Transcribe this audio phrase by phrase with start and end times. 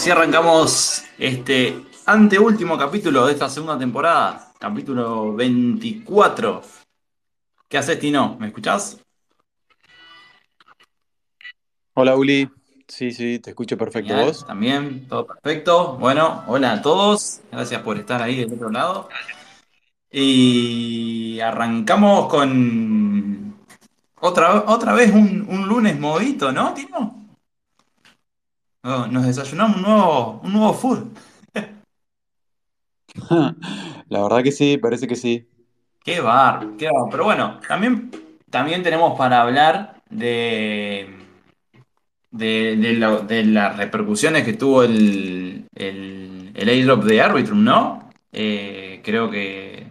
[0.00, 6.62] así arrancamos este anteúltimo capítulo de esta segunda temporada, capítulo 24.
[7.68, 8.34] ¿Qué haces, Tino?
[8.40, 8.98] ¿Me escuchás?
[11.92, 12.48] Hola Uli,
[12.88, 14.16] sí, sí, te escucho perfecto.
[14.16, 14.46] ¿Vos?
[14.46, 15.98] también, todo perfecto.
[15.98, 19.10] Bueno, hola a todos, gracias por estar ahí del otro lado.
[20.10, 23.54] Y arrancamos con
[24.18, 27.19] otra, otra vez un, un lunes movidito, ¿no, Tino?
[28.82, 31.08] Oh, nos desayunamos un nuevo, un nuevo food.
[34.08, 35.46] La verdad que sí, parece que sí.
[36.04, 37.08] Qué bar, qué bar.
[37.10, 38.10] Pero bueno, también,
[38.50, 41.08] también tenemos para hablar de,
[42.30, 48.10] de, de lo- de las repercusiones que tuvo el, el, el airdrop de Arbitrum, ¿no?
[48.32, 49.86] Eh, creo que,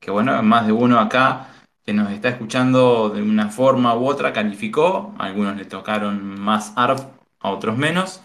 [0.00, 1.48] que, bueno, más de uno acá
[1.84, 5.14] que nos está escuchando de una forma u otra calificó.
[5.18, 7.13] A algunos le tocaron más ARP,
[7.44, 8.22] a otros menos.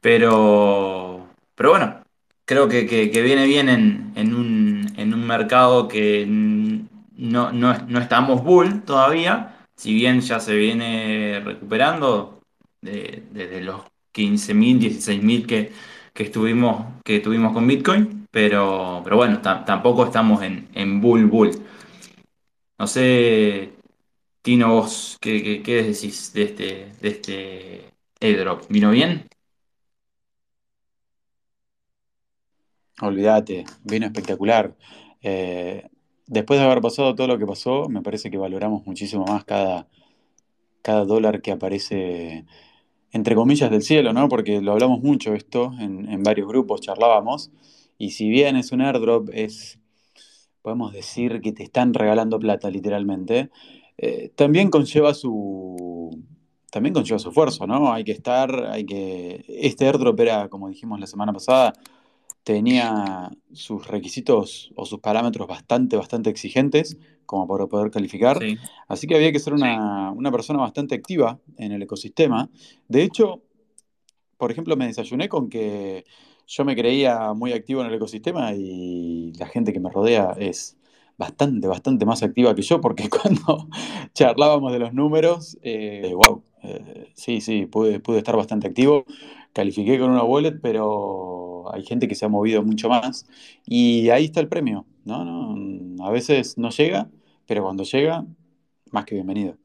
[0.00, 2.02] Pero, pero bueno,
[2.44, 6.26] creo que, que- viene bien en, en un, en un mercado que
[7.16, 12.40] no, no, no estamos bull todavía, si bien ya se viene recuperando
[12.80, 13.82] de- desde los
[14.12, 15.72] 15.000, 16.000 que,
[16.14, 21.26] que estuvimos, que tuvimos con Bitcoin, pero, pero bueno, ta- tampoco estamos en, en bull
[21.26, 21.50] bull.
[22.78, 23.74] No sé,
[24.42, 27.89] Tino, vos, ¿qué, qué, qué decís de este, de este
[28.20, 28.66] airdrop?
[28.68, 29.28] ¿Vino bien?
[33.02, 34.76] Olvídate, vino espectacular.
[35.22, 35.88] Eh,
[36.26, 39.88] después de haber pasado todo lo que pasó, me parece que valoramos muchísimo más cada,
[40.82, 42.46] cada dólar que aparece,
[43.12, 44.28] entre comillas, del cielo, ¿no?
[44.28, 47.50] Porque lo hablamos mucho esto en, en varios grupos, charlábamos,
[47.98, 49.78] y si bien es un airdrop, es,
[50.62, 53.50] podemos decir que te están regalando plata, literalmente,
[53.98, 56.22] eh, también conlleva su,
[56.70, 57.92] también conlleva su esfuerzo, ¿no?
[57.92, 59.44] Hay que estar, hay que...
[59.48, 61.72] Este airdrop era, como dijimos la semana pasada,
[62.44, 66.96] tenía sus requisitos o sus parámetros bastante, bastante exigentes
[67.26, 68.38] como para poder calificar.
[68.38, 68.56] Sí.
[68.88, 72.48] Así que había que ser una, una persona bastante activa en el ecosistema.
[72.88, 73.42] De hecho,
[74.36, 76.04] por ejemplo, me desayuné con que
[76.46, 80.76] yo me creía muy activo en el ecosistema y la gente que me rodea es
[81.16, 83.68] bastante, bastante más activa que yo, porque cuando
[84.14, 89.04] charlábamos de los números, eh, wow, eh, sí, sí, pude, pude estar bastante activo.
[89.52, 93.26] Califiqué con una wallet, pero hay gente que se ha movido mucho más
[93.66, 95.24] y ahí está el premio, ¿no?
[95.24, 97.08] No, a veces no llega,
[97.46, 98.24] pero cuando llega,
[98.92, 99.56] más que bienvenido.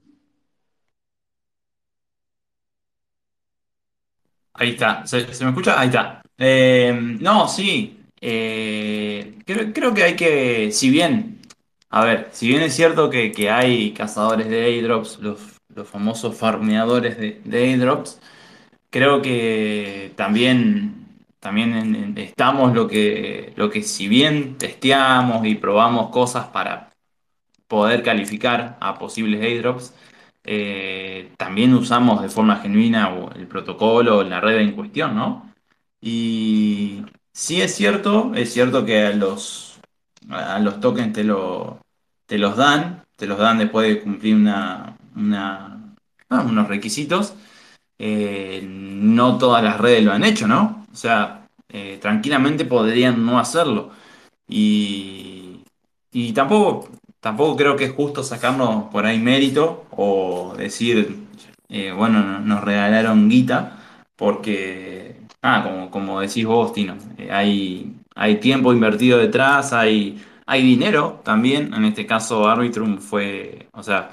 [4.54, 5.06] Ahí está.
[5.06, 5.80] ¿Se, me escucha?
[5.80, 6.22] Ahí está.
[6.38, 8.00] Eh, no, sí.
[8.22, 11.42] Eh, creo, creo que hay que, si bien,
[11.90, 16.38] a ver, si bien es cierto que, que hay cazadores de airdrops, los, los famosos
[16.38, 18.20] farmeadores de, de airdrops,
[18.90, 21.06] creo que también,
[21.40, 26.92] también estamos lo que, lo que si bien testeamos y probamos cosas para
[27.68, 29.94] poder calificar a posibles airdrops,
[30.46, 35.52] eh, también usamos de forma genuina el protocolo o la red en cuestión, ¿no?
[36.02, 39.80] Y sí es cierto, es cierto que a los,
[40.30, 41.80] a los tokens te, lo,
[42.28, 45.96] te los dan, te los dan después de cumplir una, una-
[46.30, 47.34] ah, unos requisitos.
[48.00, 50.86] Eh, no todas las redes lo han hecho, ¿no?
[50.92, 53.92] O sea, eh, tranquilamente podrían no hacerlo.
[54.48, 55.62] Y,
[56.12, 56.90] y tampoco,
[57.20, 61.18] tampoco creo que es justo sacarnos por ahí mérito o decir,
[61.70, 63.80] eh, bueno, no- nos regalaron guita,
[64.16, 66.96] porque, ah, como, como decís vos, Tino,
[67.32, 71.74] hay, hay tiempo invertido detrás, hay, hay dinero también.
[71.74, 74.12] En este caso, Arbitrum fue, o sea,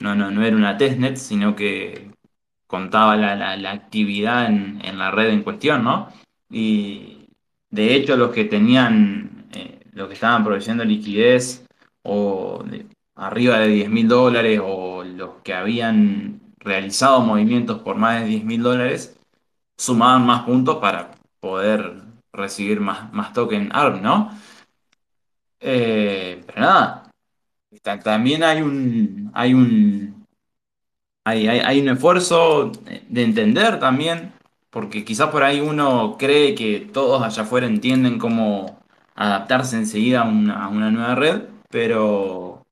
[0.00, 2.10] no, no, no era una testnet, sino que
[2.66, 6.08] contaba la, la- la actividad en, en la red en cuestión, ¿no?
[6.50, 7.28] Y
[7.70, 11.66] de hecho los que tenían, eh, los que estaban proveyendo liquidez
[12.02, 12.64] o
[13.16, 18.44] arriba de diez mil dólares o los que habían realizado movimientos por más de diez
[18.44, 19.16] mil dólares,
[19.78, 22.02] sumaban más puntos para poder
[22.32, 24.30] recibir más, más token ARB, ¿no?
[25.60, 27.01] Eh, pero nada,
[27.82, 30.26] también hay un, hay un
[31.24, 32.72] hay, hay, hay un esfuerzo
[33.08, 34.32] de entender también,
[34.70, 38.80] porque quizás por ahí uno cree que todos allá afuera entienden cómo
[39.14, 42.62] adaptarse enseguida a una, a una nueva red, pero,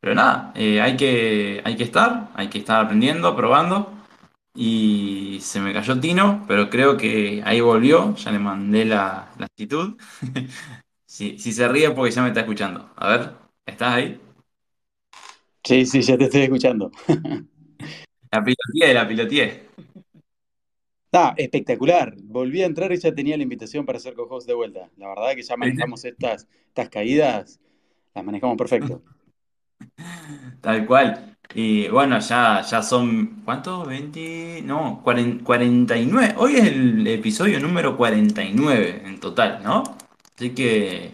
[0.00, 3.92] pero nada, eh, hay que, hay que estar, hay que estar aprendiendo, probando,
[4.54, 9.46] y se me cayó Tino, pero creo que ahí volvió, ya le mandé la, la
[9.46, 9.96] actitud.
[11.06, 12.90] Si, si se ríe porque ya me está escuchando.
[12.96, 13.32] A ver,
[13.66, 14.21] ¿estás ahí?
[15.64, 16.90] Sí, sí, ya te estoy escuchando.
[18.30, 19.68] La piloteé, la piloteé.
[21.12, 22.14] Ah, espectacular.
[22.22, 24.90] Volví a entrar y ya tenía la invitación para ser co-host de vuelta.
[24.96, 27.60] La verdad que ya manejamos estas, estas caídas,
[28.14, 29.02] las manejamos perfecto.
[30.62, 31.36] Tal cual.
[31.54, 33.86] Y bueno, ya, ya son, ¿cuántos?
[33.86, 36.34] 20, no, 40 49.
[36.38, 39.82] Hoy es el episodio número 49 en total, ¿no?
[40.34, 41.12] Así que,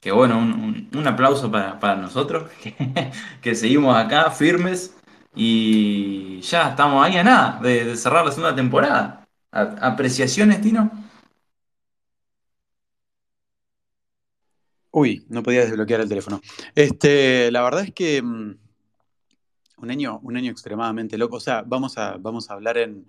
[0.00, 2.74] que bueno, un, un- aplauso para, para nosotros, que,
[3.42, 4.96] que seguimos acá firmes
[5.34, 9.26] y ya estamos ahí a nada de, cerrar la segunda temporada.
[9.52, 10.90] ¿Apreciaciones, Tino?
[14.90, 16.40] Uy, no podía desbloquear el teléfono.
[16.74, 18.54] Este, la verdad es que mm,
[19.78, 21.36] un año, un año extremadamente loco.
[21.36, 23.06] O sea, vamos a, vamos a hablar en,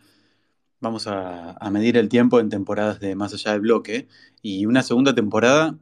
[0.81, 4.07] vamos a, a medir el tiempo en temporadas de más allá del bloque.
[4.41, 5.77] Y una segunda temporada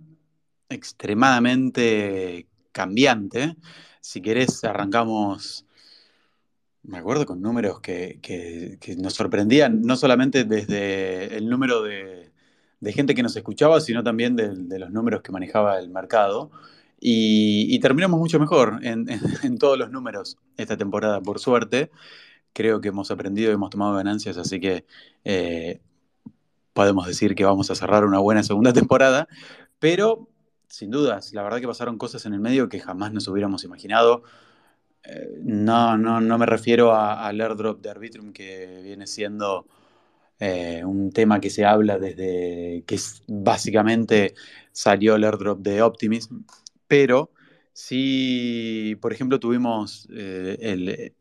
[0.70, 3.56] extremadamente cambiante.
[4.02, 5.66] Si querés, arrancamos.
[6.84, 12.32] Me acuerdo con números que, que- nos sorprendían, no solamente desde el número de,
[12.80, 16.50] de gente que nos escuchaba, sino también de, los números que manejaba el mercado.
[17.00, 21.92] Y, terminamos mucho mejor en, en- en todos los números esta temporada, por suerte.
[22.54, 24.86] Creo que hemos aprendido y hemos tomado ganancias, así que
[25.26, 25.82] eh,
[26.74, 29.28] podemos decir que vamos a cerrar una buena segunda temporada.
[29.80, 30.30] Pero,
[30.68, 34.24] sin dudas, la verdad que pasaron cosas en el medio que jamás nos hubiéramos imaginado.
[35.04, 39.68] Eh, no, no, no me refiero al airdrop de Arbitrum que viene siendo
[40.40, 44.36] eh, un tema que se habla desde que es- básicamente
[44.72, 46.42] salió el airdrop de Optimism,
[46.88, 47.32] pero
[47.74, 51.14] Sí, por ejemplo, tuvimos eh, el,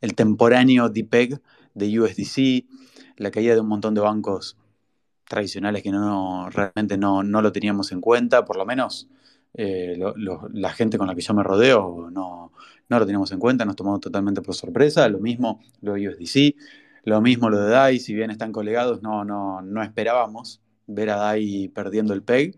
[0.00, 1.40] el temporáneo DPEG
[1.74, 2.66] de USDC,
[3.16, 4.56] la caída de un montón de bancos
[5.28, 9.08] tradicionales que no, realmente no, no lo teníamos en cuenta, por lo menos
[9.54, 9.98] eh,
[10.52, 12.52] la gente con la que yo me rodeo no,
[12.88, 16.56] no lo teníamos en cuenta, nos tomó totalmente por sorpresa, lo mismo lo de USDC,
[17.04, 21.16] lo mismo lo de DAI, si bien están colegados, no, no, no esperábamos ver a
[21.16, 22.56] DAI perdiendo el PEG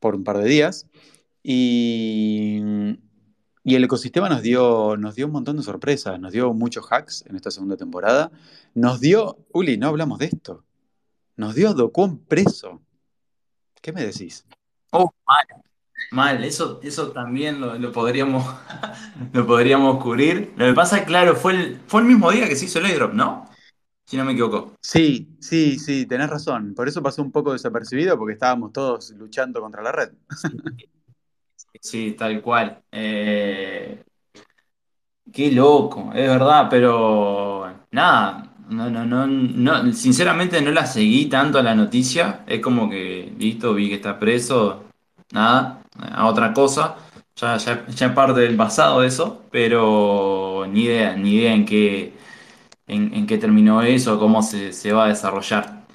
[0.00, 0.86] por un par de días.
[1.42, 2.60] Y,
[3.64, 7.24] y el ecosistema nos dio, nos dio un montón de sorpresas, nos dio muchos hacks
[7.26, 8.30] en esta segunda temporada.
[8.74, 10.64] Nos dio, Uli, no hablamos de esto,
[11.36, 12.82] nos dio a Do Kwon preso.
[13.80, 14.44] ¿Qué me decís?
[14.90, 15.46] Oh, mal,
[16.10, 18.44] mal, eso, eso también lo, lo podríamos,
[19.32, 20.52] lo podríamos cubrir.
[20.56, 23.12] Lo que pasa, claro, fue el, fue el mismo día que se hizo el airdrop,
[23.12, 23.48] ¿no?
[24.04, 24.74] Si no me equivoco.
[24.80, 26.74] Sí, sí, sí, tenés razón.
[26.74, 30.10] Por eso pasó un poco desapercibido porque estábamos todos luchando contra la red.
[31.78, 32.82] Sí, tal cual.
[32.90, 34.02] Eh,
[35.32, 41.58] qué loco, es verdad, pero nada, no, no, no, no, sinceramente no la seguí tanto
[41.58, 42.44] a la noticia.
[42.46, 44.84] Es como que, listo, vi que está preso,
[45.32, 46.96] nada, a otra cosa.
[47.36, 52.14] Ya, ya, ya es parte del pasado eso, pero ni idea, ni idea en qué,
[52.88, 55.86] en, qué terminó eso, cómo se, se va a desarrollar.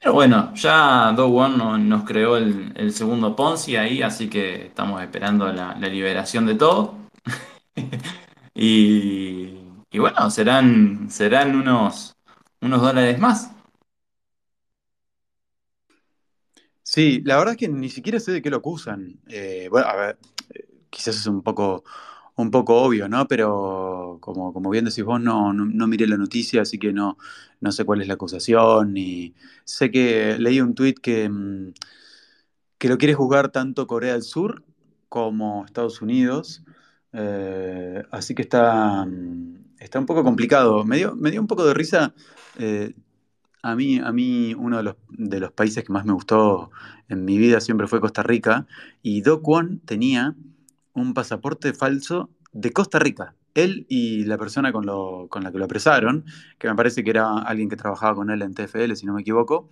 [0.00, 4.66] Pero bueno, ya Do One no- nos creó el, el segundo Ponzi ahí, así que
[4.66, 6.96] estamos esperando la, la liberación de todo.
[8.54, 9.61] Y,
[9.92, 12.14] y bueno, serán, serán unos,
[12.60, 13.50] unos dólares más.
[16.82, 19.20] Sí, la verdad es que ni siquiera sé de qué lo acusan.
[19.28, 20.18] Eh, bueno, a ver,
[20.90, 21.84] quizás es un poco,
[22.36, 23.26] un poco obvio, ¿no?
[23.28, 27.18] Pero como, como bien decís vos, no, no, miré la noticia, así que no,
[27.60, 28.94] no sé cuál es la acusación.
[28.94, 29.34] Ni...
[29.64, 31.72] Sé que leí un tuit que, mm,
[32.78, 34.64] que lo quiere jugar tanto Corea del Sur
[35.08, 36.64] como Estados Unidos.
[37.12, 40.84] Eh, así que está, mm, está un poco complicado.
[40.84, 42.14] Me dio, me dio un poco de risa.
[42.58, 42.94] eh,
[43.62, 46.70] a mí, a mí uno de los, de los países que más me gustó
[47.08, 48.66] en mi vida siempre fue Costa Rica.
[49.02, 50.34] Y Do Kwon tenía
[50.94, 53.34] un pasaporte falso de Costa Rica.
[53.54, 56.24] Él y la persona con, lo- con la que lo apresaron,
[56.58, 59.22] que me parece que era alguien que trabajaba con él en TFL, si no me
[59.22, 59.68] equivoco,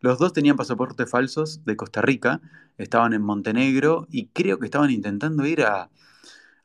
[0.00, 2.40] los dos tenían pasaportes falsos de Costa Rica,
[2.78, 5.90] estaban en Montenegro y creo que estaban intentando ir a,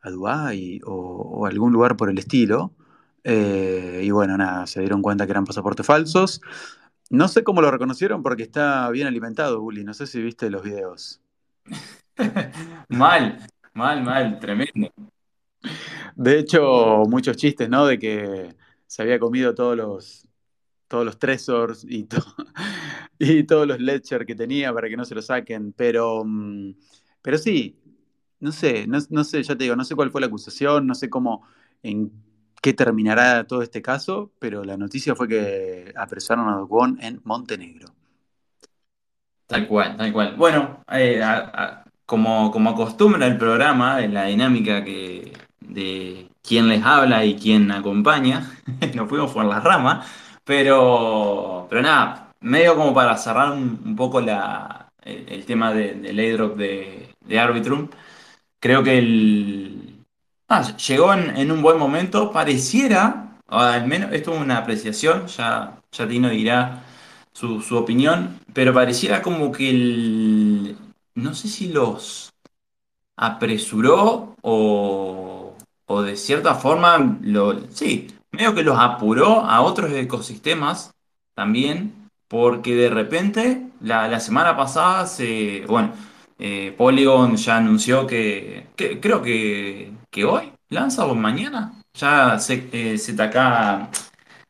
[0.01, 2.73] a Dubái o, o algún lugar por el estilo.
[3.29, 6.39] Eh, y bueno, nada, se dieron cuenta que eran pasaportes falsos.
[7.09, 9.83] No sé cómo lo reconocieron porque está bien alimentado, Uli.
[9.83, 11.21] No sé si viste los videos.
[12.89, 13.37] Mal,
[13.73, 14.89] mal, mal, tremendo.
[16.15, 17.85] De hecho, muchos chistes, ¿no?
[17.85, 18.55] De que
[18.87, 20.27] se había comido todos los,
[20.87, 22.17] todos los Trezors y, to-
[23.19, 25.73] y todos los Ledger que tenía para que no se lo saquen.
[25.73, 26.73] Pero, mm,
[27.21, 27.77] pero sí,
[28.39, 30.95] no sé, no, no sé, ya te digo, no sé cuál fue la acusación, no
[30.95, 31.43] sé cómo,
[31.83, 32.11] en
[32.67, 37.21] qué terminará todo este caso, pero la noticia fue que apresaron a Do Kwon en
[37.23, 37.87] Montenegro.
[39.45, 40.35] Tal cual, tal cual.
[40.35, 41.21] Bueno, eh,
[42.05, 45.31] como, como acostumbra el programa, en la dinámica que,
[45.61, 48.51] de quién les habla y quién acompaña,
[48.95, 50.05] nos fuimos por las ramas,
[50.43, 57.15] pero, pero nada, medio como para cerrar un, poco el tema de- del airdrop de,
[57.21, 57.87] de Arbitrum.
[58.59, 59.96] Creo que el...
[60.49, 62.31] Ah, llegó en, un buen momento.
[62.31, 66.83] Pareciera, al menos esto es una apreciación, ya, ya Tino dirá
[67.33, 70.77] su, su opinión, pero pareciera como que el...
[71.15, 72.31] No sé si los
[73.17, 75.55] apresuró o,
[75.87, 77.19] o de cierta forma,
[77.71, 80.93] sí, medio que los apuró a otros ecosistemas
[81.33, 85.93] también, porque de repente la, la semana pasada se, bueno,
[86.39, 92.97] eh, Polygon ya anunció que, creo que, que hoy lanza o mañana, ya se, eh,
[92.97, 93.35] ZK,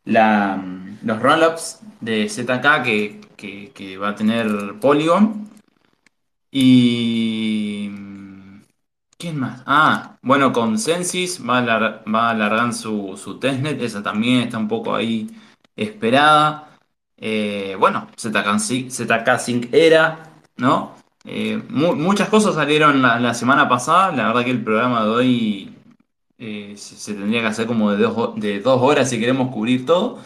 [0.06, 0.64] la,
[1.04, 4.48] los rollups de ZK que, que, va a tener
[4.80, 5.50] Polygon.
[6.52, 7.90] Y...
[9.18, 9.64] ¿Quién más?
[9.66, 14.68] Ah, bueno, Consensus va a, va a alargar su, su testnet, esa también está un
[14.68, 15.28] poco ahí
[15.76, 16.78] esperada.
[17.18, 18.60] Eh, bueno, ZK
[18.92, 20.20] ZK Sync era,
[20.58, 20.97] ¿no?
[21.30, 25.76] Eh, mu- muchas cosas salieron la, semana pasada, la verdad que el programa de hoy
[26.38, 30.20] eh, se, tendría que hacer como de dos, de dos horas si queremos cubrir todo.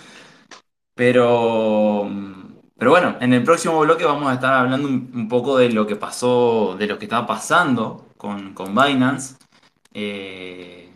[0.93, 2.07] Pero,
[2.77, 5.95] pero bueno, en el próximo bloque vamos a estar hablando un, poco de lo que
[5.95, 9.37] pasó, de lo que estaba pasando con, con Binance.
[9.93, 10.93] Eh,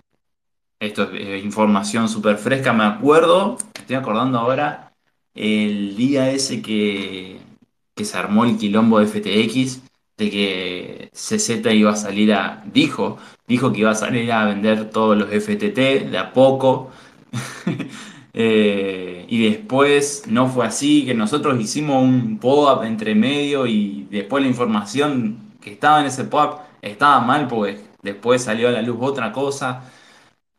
[0.80, 4.94] esto es información súper fresca, me acuerdo, estoy acordando ahora,
[5.34, 7.40] el día ese que,
[7.96, 9.82] que se armó el quilombo de FTX,
[10.18, 13.18] de que CZ iba a salir a, dijo,
[13.48, 16.92] dijo que iba a salir a vender todos los FTT de a poco.
[18.38, 24.44] Eh, y después no fue así, que nosotros hicimos un pop-up entre medio y después
[24.44, 28.98] la información que estaba en ese pop-up estaba mal porque después salió a la luz
[29.00, 29.84] otra cosa.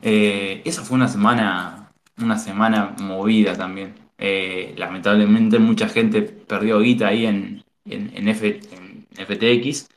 [0.03, 3.95] Eh, esa fue una semana, una semana movida también.
[4.19, 8.61] Eh, lamentablemente mucha gente perdió guita ahí en, en, en, F-
[9.19, 9.89] FTX.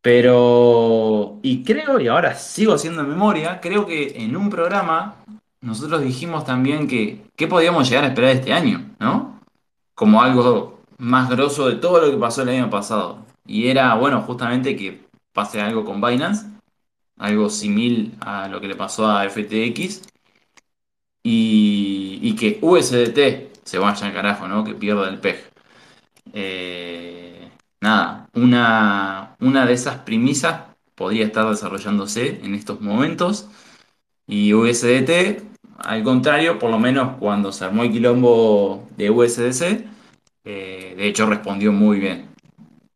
[0.00, 5.16] Pero, y creo, y ahora sigo haciendo memoria, creo que en un programa
[5.62, 9.40] nosotros dijimos también que qué podíamos llegar a esperar este año, ¿no?
[9.94, 13.24] Como algo más grosso de todo lo que pasó el año pasado.
[13.46, 16.46] Y era, bueno, justamente que pase algo con Binance,
[17.18, 20.02] algo similar a lo que le pasó a FTX,
[21.22, 24.64] y, que USDT se vaya al carajo, ¿no?
[24.64, 25.50] Que pierda el PEG.
[26.32, 27.33] Eh,
[27.84, 30.62] nada, una, una de esas premisas
[30.94, 33.48] podría estar desarrollándose en estos momentos.
[34.26, 35.42] Y USDT,
[35.78, 39.84] al contrario, por lo menos cuando se armó el quilombo de USDC,
[40.44, 42.28] eh, de hecho respondió muy bien.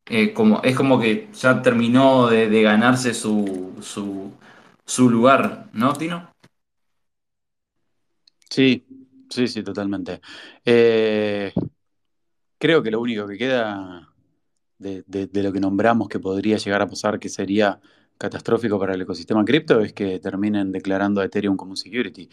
[0.06, 4.32] Eh, como, es como que ya terminó de, ganarse su, su,
[4.86, 6.30] su lugar, ¿no, Tino?
[8.48, 8.86] Sí,
[9.28, 10.22] sí, sí, totalmente.
[10.64, 11.52] Eh,
[12.58, 14.07] creo que lo único que queda
[14.78, 17.80] de, de- lo que nombramos que podría llegar a pasar, que sería
[18.18, 22.28] catastrófico para el ecosistema cripto, es que terminen declarando a Ethereum como un security.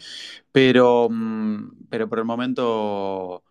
[0.52, 3.44] Pero, mm, pero por el momento,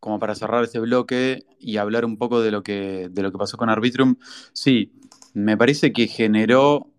[0.00, 3.38] como para cerrar este bloque y hablar un poco de lo que, de lo que
[3.38, 4.16] pasó con Arbitrum,
[4.52, 4.92] sí,
[5.34, 6.90] me parece que generó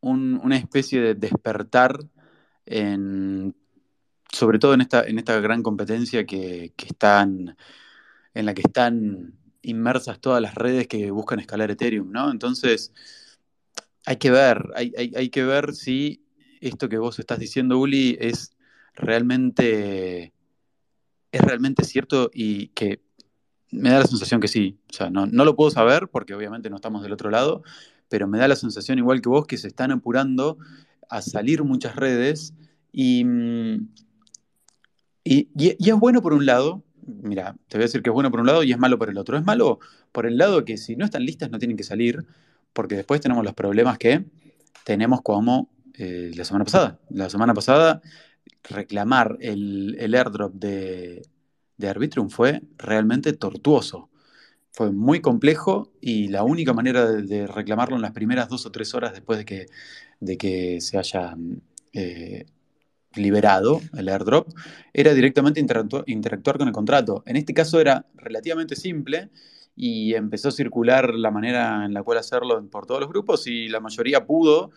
[0.00, 1.98] un- una especie de despertar
[2.66, 3.54] en,
[4.32, 7.56] sobre todo en esta, en esta gran competencia que, que están,
[8.34, 9.37] en la que están
[9.68, 12.30] inmersas todas las redes que buscan escalar Ethereum, ¿no?
[12.30, 12.92] Entonces,
[14.06, 16.22] hay que ver, hay, hay- hay que ver si
[16.60, 18.52] esto que vos estás diciendo, Uli, es
[18.94, 20.32] realmente,
[21.32, 23.00] es realmente cierto y que
[23.70, 24.78] me da la sensación que sí.
[24.90, 27.62] O sea, no, no lo puedo saber porque obviamente no estamos del otro lado,
[28.08, 30.58] pero me da la sensación igual que vos que se están apurando
[31.10, 32.54] a salir muchas redes
[32.92, 33.88] y, mm,
[35.24, 38.14] y, y- y es bueno por un lado, mira, te voy a decir que es
[38.14, 39.36] bueno por un lado y es malo por el otro.
[39.36, 39.80] Es malo
[40.12, 42.24] por el lado que si no están listas no tienen que salir,
[42.72, 44.24] porque después tenemos los problemas que
[44.84, 47.00] tenemos como eh, la semana pasada.
[47.10, 48.00] La semana pasada
[48.64, 51.22] reclamar el, el airdrop de,
[51.78, 54.10] de Arbitrum fue realmente tortuoso.
[54.72, 58.94] Fue muy complejo y la única manera de, reclamarlo en las primeras dos o tres
[58.94, 59.66] horas después de que,
[60.20, 61.36] de que se haya
[61.92, 62.46] eh,
[63.14, 64.48] liberado el airdrop
[64.92, 67.22] era directamente interactu- interactuar con el contrato.
[67.26, 69.30] En este caso era relativamente simple
[69.76, 73.68] y empezó a circular la manera en la cual hacerlo por todos los grupos y
[73.68, 74.70] la mayoría pudo.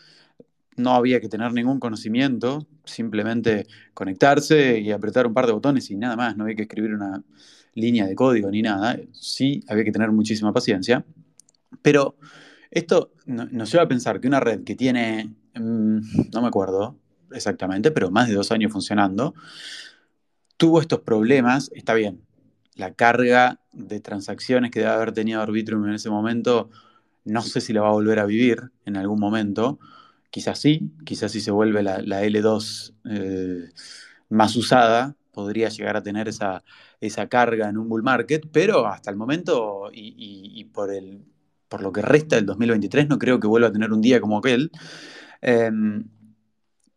[0.78, 5.96] No había que tener ningún conocimiento, simplemente conectarse y apretar un par de botones y
[5.98, 7.22] nada más, no había que escribir una
[7.76, 8.98] línea de código ni nada.
[9.14, 11.04] Sí, había que tener muchísima paciencia.
[11.82, 12.16] Pero
[12.72, 16.00] esto no- nos lleva a pensar que una red que tiene, mm,
[16.34, 16.98] no me acuerdo
[17.34, 19.34] exactamente, pero más de dos años funcionando,
[20.58, 22.22] tuvo estos problemas, está bien,
[22.76, 26.70] la carga de transacciones que debe haber tenido Arbitrum en ese momento,
[27.26, 29.80] no sé si la va a volver a vivir en algún momento,
[30.30, 33.70] quizás sí, quizás si se vuelve la, la L2 eh,
[34.30, 36.64] más usada, podría llegar a tener esa,
[37.00, 41.24] esa carga en un bull market, pero hasta el momento y por, el,
[41.72, 44.38] por lo que resta del 2023 no creo que vuelva a tener un día como
[44.38, 44.72] aquel.
[45.42, 46.04] Em,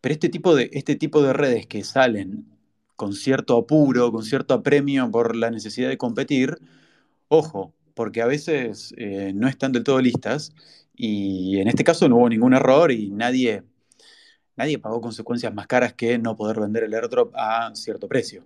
[0.05, 2.45] pero este tipo de, este tipo de redes que salen
[2.95, 6.59] con cierto apuro, con cierto apremio por la necesidad de competir,
[7.27, 10.53] ojo, porque a veces eh, no están del todo listas
[10.95, 13.63] y en este caso no hubo ningún error y nadie,
[14.55, 18.45] nadie pagó consecuencias más caras que no poder vender el airdrop a cierto precio.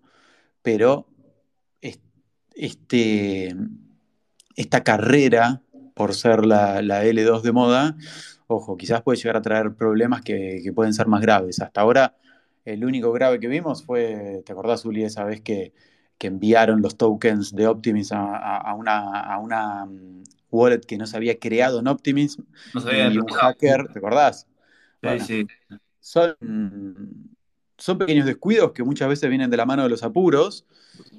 [0.61, 1.07] Pero
[1.81, 1.99] es-
[2.55, 3.55] este,
[4.55, 5.61] esta carrera
[5.95, 7.97] por ser la, la L2 de moda,
[8.49, 11.61] ojo, quizás puede llegar a traer problemas que, que pueden ser más graves.
[11.61, 12.17] Hasta ahora,
[12.65, 15.73] el único grave que vimos fue, ¿te acordás, Uli, esa vez que,
[16.19, 20.97] que enviaron los tokens de Optimism a, a- a una, a una mm, wallet que
[20.97, 24.47] no se había creado en Optimism No sabía y un hacker, ¿te acordás?
[25.01, 25.47] Sí, Bueno, sí.
[25.99, 26.35] son,
[27.77, 30.65] son pequeños descuidos que muchas veces vienen de la mano de los apuros.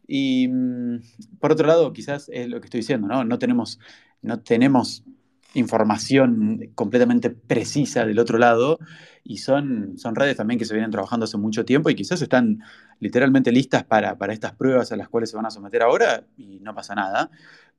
[0.06, 1.00] Y mm,
[1.40, 3.24] por otro lado, quizás es lo que estoy diciendo, ¿no?
[3.24, 3.78] No tenemos,
[4.22, 5.04] no tenemos
[5.54, 8.78] información completamente precisa del otro lado
[9.24, 12.60] y son, son redes también que se vienen trabajando hace mucho tiempo y quizás están
[13.00, 16.60] literalmente listas para, para estas pruebas a las cuales se van a someter ahora y
[16.60, 17.30] no pasa nada.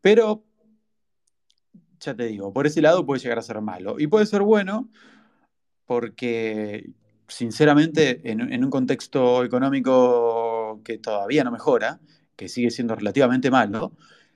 [0.01, 0.43] Pero
[1.99, 3.99] ya te digo, por ese lado puede llegar a ser malo.
[3.99, 4.89] Y puede ser bueno
[5.85, 6.91] porque,
[7.27, 11.99] sinceramente, en, en un contexto económico que todavía no mejora,
[12.35, 13.93] que sigue siendo relativamente malo,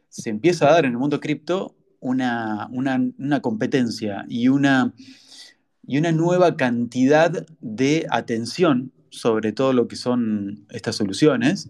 [0.10, 4.94] se empieza a dar en el mundo cripto una, una, competencia y una,
[5.88, 11.70] y una nueva cantidad de atención sobre todo lo que son estas soluciones,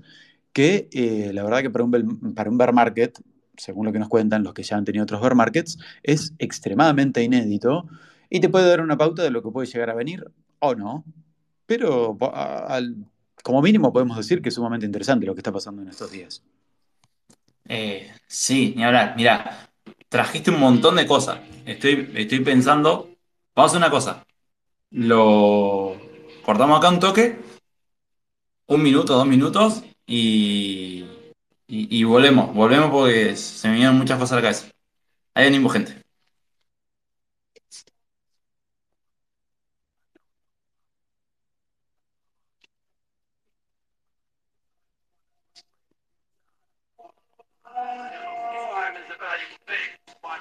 [0.52, 3.22] que eh, la verdad que para un, para un bear market,
[3.56, 7.24] según lo que nos cuentan los que ya han tenido otros bear markets, es extremadamente
[7.24, 7.88] inédito
[8.30, 10.26] y te puede dar una pauta de lo que puede llegar a venir
[10.60, 11.06] o no,
[11.66, 12.18] pero
[13.44, 16.44] como mínimo podemos decir que es sumamente interesante lo que está pasando en estos días.
[17.68, 19.14] Eh, sí, ni hablar.
[19.16, 19.70] Mira,
[20.16, 21.40] trajiste un montón de cosas.
[21.66, 23.10] Estoy, estoy pensando.
[23.54, 24.26] Vamos a hacer una cosa.
[24.92, 25.98] Lo
[26.46, 27.38] cortamos acá un toque,
[28.68, 31.04] un minuto, dos minutos, y,
[31.68, 32.56] y, volvemos.
[32.56, 34.68] Volvemos porque se me vienen muchas cosas a la cabeza.
[35.34, 36.05] Ahí venimos, gente.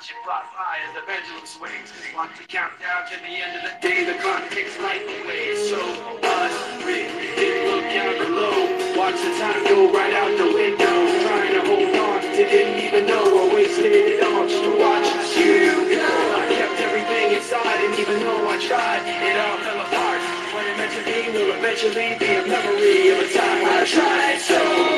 [0.04, 1.88] Watch it fly as the pendulum swings.
[2.14, 4.04] Watch it count down to the end of the day.
[4.04, 5.56] The clock ticks light away.
[5.56, 7.08] So unreal.
[7.40, 8.52] Didn't look down below.
[9.00, 10.92] Watch the time go right out the window.
[11.24, 15.08] Trying to hold on didn't even know I wasted it all just to watch
[15.40, 16.04] you go.
[16.04, 20.20] I kept everything inside, and even though I tried, it all fell apart.
[20.52, 24.38] When it meant to be will eventually be a memory of a time I tried
[24.44, 24.93] so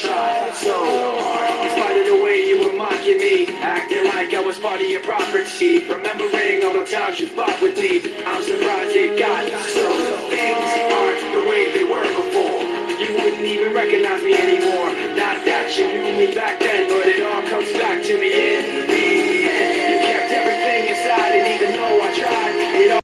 [0.00, 0.78] tried so
[1.18, 1.50] hard.
[1.66, 4.86] In spite of the way you were mocking me, acting like I was part of
[4.86, 5.82] your property.
[5.90, 9.86] Remembering all the times you fought with me, I'm surprised it got so.
[10.30, 12.62] Things aren't the way they were before.
[12.94, 14.94] You wouldn't even recognize me anymore.
[15.18, 18.86] Not that you knew me back then, but it all comes back to me in
[18.86, 19.02] the
[19.50, 19.74] end.
[19.82, 23.02] You kept everything inside, and even though I tried, it all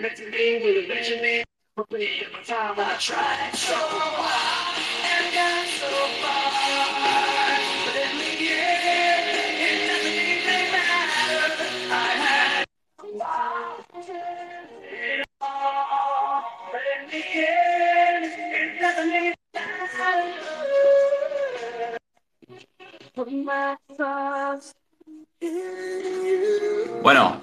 [0.00, 1.44] meant to be will eventually
[1.90, 3.61] be the time I tried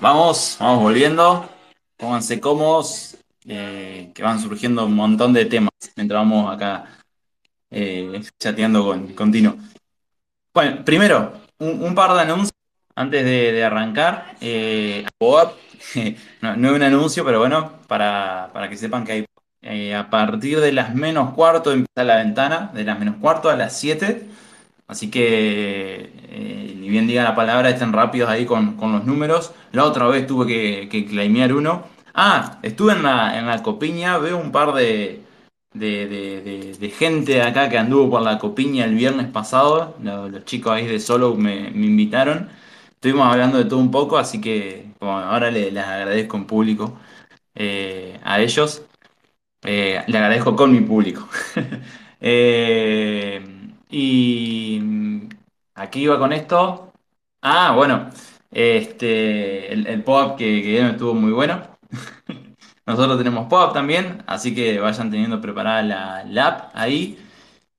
[0.10, 1.50] vamos, vamos volviendo.
[1.98, 6.86] Pónganse cómodos, eh, que van surgiendo un montón de temas mientras vamos acá
[7.70, 9.58] eh, chateando con, con Tino.
[10.54, 12.54] Bueno, primero, un, un par de anuncios
[12.96, 14.36] antes de, de arrancar.
[14.42, 15.06] Eh,
[16.42, 19.26] no, no es un anuncio, pero bueno, para, para que sepan que hay
[19.62, 23.56] eh, a partir de las menos cuarto empieza la ventana, de las menos cuarto a
[23.56, 24.28] las 7.
[24.90, 29.54] Así que, eh, ni bien diga la palabra, estén rápidos ahí con, con los números.
[29.72, 31.86] La otra vez tuve que, que claimear uno.
[32.16, 35.24] Ah, estuve en la, en la Copiña, veo un par de,
[35.74, 39.96] de, gente acá que anduvo por la Copiña el viernes pasado.
[40.02, 42.50] Lo- Los, chicos ahí de Solo me, me invitaron.
[42.96, 46.98] Estuvimos hablando de todo un poco, así que ahora le- les agradezco en público
[47.56, 48.84] eh, a ellos.
[49.64, 51.28] Eh, le agradezco con mi público.
[52.22, 53.42] Eh,
[53.90, 55.30] y mm,
[55.76, 56.94] aquí iba con esto.
[57.42, 58.10] Ah, bueno,
[58.52, 61.62] este, el, pop que, que estuvo muy bueno.
[62.86, 67.18] Nosotros tenemos pop también, así que vayan teniendo preparada la, la app ahí.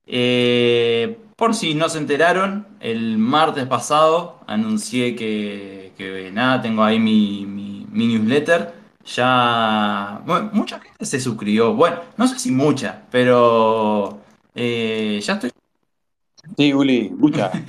[0.05, 7.87] Eh, por si no se enteraron, el martes pasado anuncié que, nada, tengo ahí mi,
[7.91, 8.73] newsletter.
[9.05, 10.21] Ya,
[10.53, 11.73] mucha gente se suscribió.
[11.73, 14.19] Bueno, no sé si mucha, pero
[14.53, 15.50] eh, ya estoy.
[16.57, 17.51] Sí, Uli, mucha.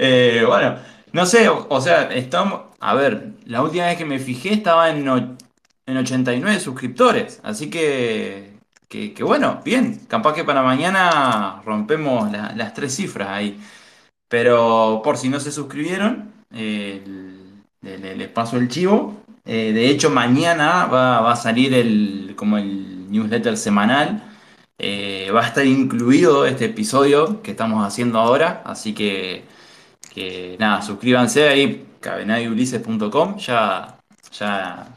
[0.00, 0.76] Eh, bueno,
[1.12, 2.62] no sé, o, sea, estamos.
[2.78, 5.36] A ver, la última vez que me fijé estaba en, o-
[5.86, 7.40] en 89 suscriptores.
[7.42, 8.52] Así que,
[8.88, 10.00] que, bueno, bien.
[10.06, 13.60] Capaz que para mañana rompemos la- las tres cifras ahí.
[14.28, 16.32] Pero por si no se suscribieron,
[17.82, 19.22] le- le- les paso el chivo.
[19.44, 24.22] Eh, de hecho, mañana va, va a salir el, como el newsletter semanal.
[24.78, 28.62] Eh, va a estar incluido este episodio que estamos haciendo ahora.
[28.64, 29.44] Así que,
[30.58, 33.38] nada, suscríbanse ahí, cabenadiulises.com.
[33.38, 33.98] Ya,
[34.32, 34.88] ya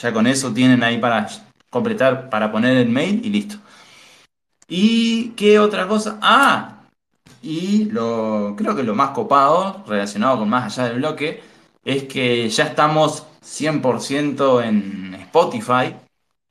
[0.00, 1.28] Ya con eso tienen ahí para
[1.70, 3.56] completar, para poner el mail y listo.
[4.68, 6.18] ¿Y qué otra cosa?
[6.22, 6.84] Ah,
[7.42, 11.42] y lo, creo que lo más copado, relacionado con más allá del bloque,
[11.84, 15.94] es que ya estamos 100% en Spotify.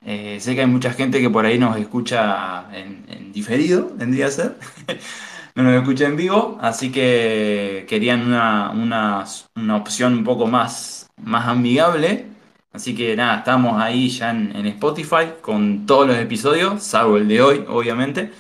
[0.06, 4.26] Eh, sé que hay mucha gente que por ahí nos escucha en, en diferido, tendría
[4.26, 4.58] que ser.
[5.56, 11.08] no nos escucha en vivo, así que querían una, una, una opción un poco más,
[11.22, 12.28] más amigable.
[12.74, 17.42] Así que nada, estamos ahí ya en, Spotify con todos los episodios, salvo el de
[17.42, 18.32] hoy, obviamente.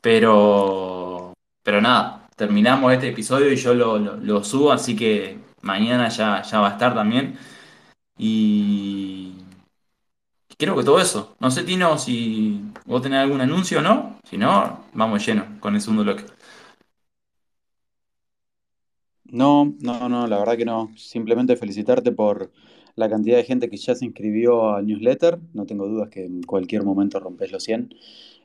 [0.00, 6.08] Pero, pero nada, terminamos este episodio y yo lo, lo- lo subo, así que mañana
[6.08, 7.36] ya, ya va a estar también.
[8.18, 9.29] Y
[10.60, 11.36] creo que todo eso.
[11.40, 14.18] No sé, Tino, si vos tenés algún anuncio o no.
[14.24, 16.24] Si no, vamos lleno con el segundo bloque.
[19.24, 20.90] No, no, no, la verdad que no.
[20.96, 22.52] Simplemente felicitarte por
[22.94, 25.40] la cantidad de gente que ya se inscribió al newsletter.
[25.54, 27.94] No tengo dudas que en cualquier momento rompes los 100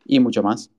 [0.06, 0.72] y mucho más.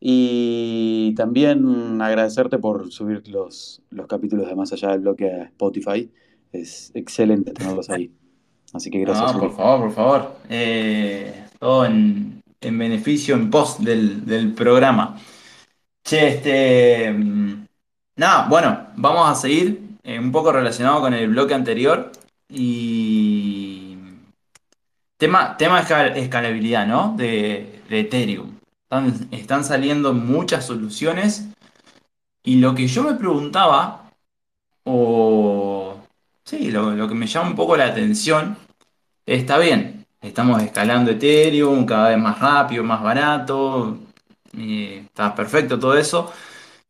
[0.00, 6.10] Y también agradecerte por subir los, los capítulos de Más Allá del Bloque a Spotify.
[6.52, 8.12] Es excelente tenerlos ahí.
[8.76, 9.32] Así que gracias.
[9.34, 10.36] No, por favor, por favor.
[10.50, 15.16] Eh, todo en, en beneficio, en pos del, del programa.
[16.04, 17.12] Che, este.
[17.12, 17.66] mm,
[18.16, 22.12] Nada, bueno, vamos a seguir eh, un poco relacionado con el bloque anterior.
[22.48, 23.96] Y.
[25.18, 27.14] Tema, tema de escal- escalabilidad, ¿no?
[27.16, 28.52] De, de Ethereum.
[28.84, 31.48] Están, están saliendo muchas soluciones.
[32.44, 34.10] Y lo que yo me preguntaba,
[34.84, 35.96] o.
[36.44, 38.56] Sí, lo, lo que me llama un poco la atención.
[39.26, 43.98] Está bien, estamos escalando Ethereum cada vez más rápido, más barato,
[44.56, 46.32] está perfecto todo eso,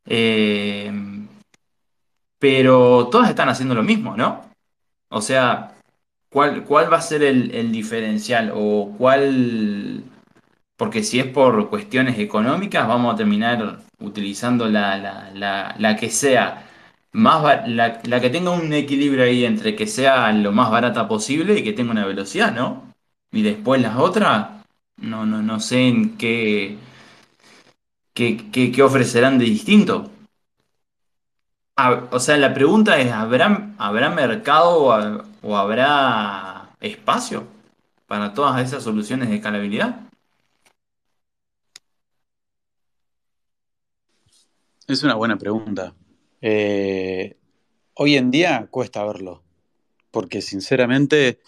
[0.06, 0.92] eh,
[2.38, 4.50] pero todas están haciendo lo mismo, ¿no?
[5.10, 5.74] O sea,
[6.30, 10.04] ¿cuál, cuál va a ser el, el diferencial o cuál,
[10.76, 16.10] porque si es por cuestiones económicas, vamos a terminar utilizando la, la- la- la que
[16.10, 16.65] sea
[17.16, 21.58] más la, la que tenga un equilibrio ahí entre que sea lo más barata posible
[21.58, 22.92] y que tenga una velocidad, ¿no?
[23.32, 24.48] Y después las otras,
[24.98, 26.78] no, no, no sé en qué,
[28.14, 30.10] qué, qué- qué ofrecerán de distinto.
[32.10, 37.46] O sea, la pregunta es, ¿habrá, habrá mercado o, o habrá espacio
[38.06, 40.00] para todas esas soluciones de escalabilidad?
[44.88, 45.94] Es una buena pregunta.
[46.40, 47.36] Eh,
[47.94, 49.42] hoy en día cuesta verlo,
[50.10, 51.40] porque sinceramente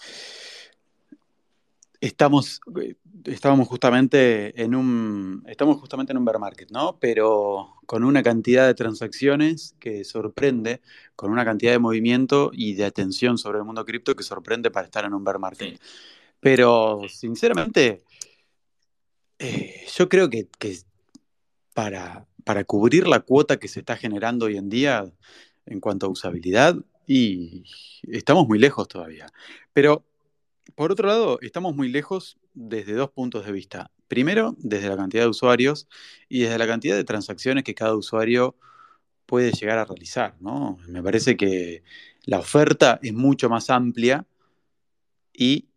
[2.00, 2.60] estamos,
[3.24, 6.98] estábamos justamente en un, estamos justamente en un bear market, ¿no?
[7.00, 10.80] Pero con una cantidad de transacciones que sorprende,
[11.16, 14.86] con una cantidad de movimiento y de atención sobre el mundo cripto que sorprende para
[14.86, 15.74] estar en un bear market.
[15.74, 15.80] Sí.
[16.40, 18.04] Pero sinceramente,
[19.38, 20.78] eh, yo creo que, que
[21.74, 25.04] para, para cubrir la cuota que se está generando hoy en día
[25.66, 27.62] en cuanto a usabilidad, y
[28.04, 29.26] estamos muy lejos todavía.
[29.74, 30.02] Pero
[30.74, 33.90] por otro lado, estamos muy lejos desde dos puntos de vista.
[34.08, 35.88] Primero, desde la cantidad de usuarios
[36.26, 38.56] y desde la cantidad de transacciones que cada usuario
[39.26, 40.78] puede llegar a realizar, ¿no?
[40.88, 41.82] Me parece que
[42.24, 44.24] la oferta es mucho más amplia
[45.34, 45.68] y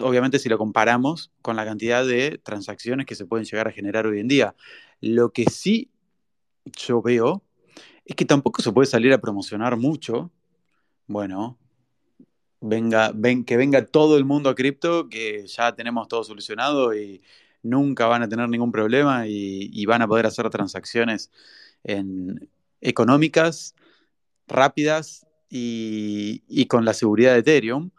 [0.00, 4.08] obviamente si lo comparamos con la cantidad de transacciones que se pueden llegar a generar
[4.08, 4.56] hoy en día.
[5.00, 5.90] Lo que sí
[6.64, 7.42] yo veo
[8.04, 10.30] es que tampoco se puede salir a promocionar mucho.
[11.06, 11.58] Bueno,
[12.60, 17.22] venga, ven, que venga todo el mundo a cripto, que ya tenemos todo solucionado y
[17.62, 21.30] nunca van a tener ningún problema y, van a poder hacer transacciones
[21.84, 22.48] en,
[22.80, 23.74] económicas,
[24.46, 27.90] rápidas y con la seguridad de Ethereum,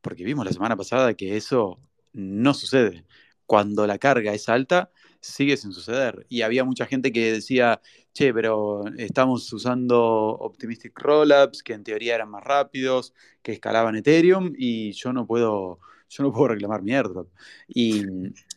[0.00, 1.78] porque vimos la semana pasada que eso
[2.12, 3.04] no sucede.
[3.46, 4.90] Cuando la carga es alta,
[5.24, 6.26] sigue sin suceder.
[6.28, 7.80] Y había mucha gente que decía,
[8.12, 9.98] che, pero estamos usando
[10.38, 15.78] Optimistic Rollups, que en teoría eran más rápidos, que escalaban Ethereum, y yo no puedo,
[16.10, 17.28] yo no puedo reclamar mi airdrop.
[17.68, 18.02] Y,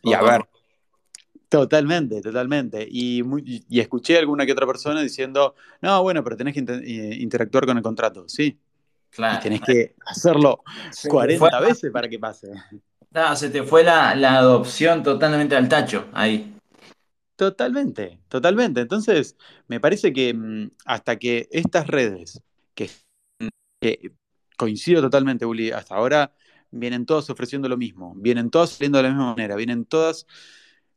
[0.02, 0.42] y a ver,
[1.48, 2.86] totalmente, totalmente.
[2.90, 6.60] Y, muy- y escuché a alguna que otra persona diciendo, no, bueno, pero tenés que
[6.60, 8.58] inter- eh, interactuar con el contrato, sí.
[9.10, 9.40] Y Claro.
[9.42, 12.52] tenés que hacerlo Se te 40 fue, veces para que pase.
[13.14, 16.54] ah, se te fue la, la adopción totalmente al tacho ahí.
[17.38, 18.80] Totalmente, totalmente.
[18.80, 19.36] Entonces,
[19.68, 22.42] me parece que mm, hasta que estas redes,
[22.74, 22.90] que,
[24.56, 26.32] coincido totalmente, Uli, hasta ahora
[26.70, 30.26] vienen todas ofreciendo lo mismo, vienen todas saliendo de la misma manera, vienen todas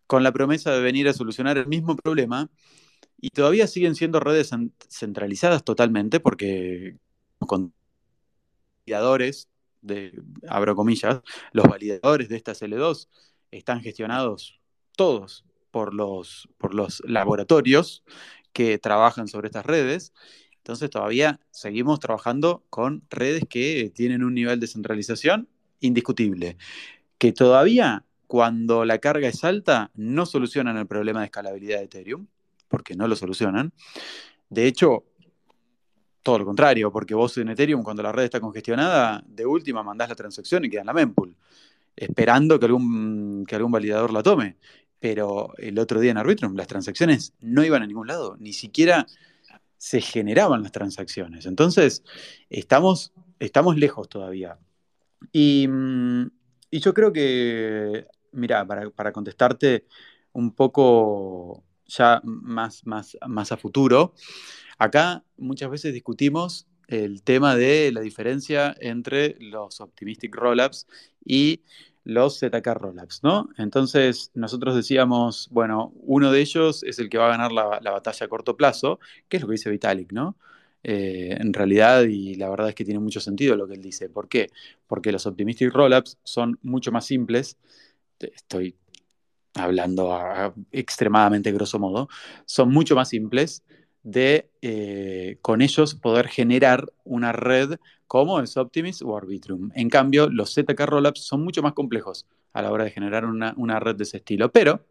[0.08, 2.50] con la promesa de venir a solucionar el mismo problema
[3.22, 6.98] y todavía siguen siendo redes cen- centralizadas totalmente porque
[7.40, 7.74] con
[8.86, 9.50] creadores
[9.82, 11.22] de, abro comillas,
[11.54, 13.10] los validadores de estas L2
[13.52, 14.60] están gestionados
[14.96, 18.04] todos por los, por los laboratorios
[18.54, 20.14] que trabajan sobre estas redes.
[20.58, 25.48] Entonces todavía seguimos trabajando con redes que tienen un nivel de centralización
[25.80, 26.58] indiscutible,
[27.18, 32.28] que todavía cuando la carga es alta no solucionan el problema de escalabilidad de Ethereum,
[32.68, 33.74] porque no lo solucionan.
[34.50, 35.06] De hecho,
[36.24, 40.10] todo lo contrario, porque vos en Ethereum, cuando la red está congestionada, de última mandás
[40.10, 41.36] la transacción y queda en la mempool,
[41.96, 44.58] esperando que algún, que algún validador la tome.
[45.02, 49.06] Pero el otro día en Arbitrum las transacciones no iban a ningún lado, ni siquiera
[49.78, 51.46] se generaban las transacciones.
[51.46, 52.04] Entonces,
[52.50, 54.58] estamos, estamos lejos todavía.
[55.34, 55.68] Y,
[56.70, 59.86] y yo creo que, mira, para, para, contestarte
[60.32, 64.14] un poco ya más, más, más a futuro,
[64.82, 70.88] Acá muchas veces discutimos el tema de la diferencia entre los optimistic rollups
[71.24, 71.62] y
[72.04, 73.50] los ZK rollups, ¿no?
[73.58, 77.92] Entonces nosotros decíamos, bueno, uno de ellos es el que va a ganar la, la
[77.92, 80.38] batalla a corto plazo, que es lo que dice Vitalik, ¿no?
[80.84, 84.10] Eh, en realidad, y la verdad es que tiene mucho sentido lo que él dice.
[84.10, 84.50] ¿Por qué?
[84.88, 87.58] Porque los optimistic rollups son mucho más simples.
[88.20, 88.76] Estoy
[89.54, 92.10] hablando a, extremadamente grosso modo.
[92.46, 93.64] Son mucho más simples
[94.04, 97.76] de eh, con ellos poder generar una red
[98.08, 99.72] como es Optimis o Arbitrum.
[99.74, 103.54] En cambio, los ZK Rollups son mucho más complejos a la hora de generar una,
[103.58, 104.52] una red de ese estilo.
[104.52, 104.86] Pero,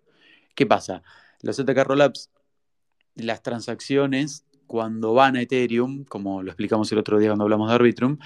[0.55, 1.03] ¿qué pasa?
[1.43, 2.31] Los ZK Rollups,
[3.17, 7.75] las transacciones, cuando van a Ethereum, como lo explicamos el otro día cuando hablamos de
[7.75, 8.19] Arbitrum,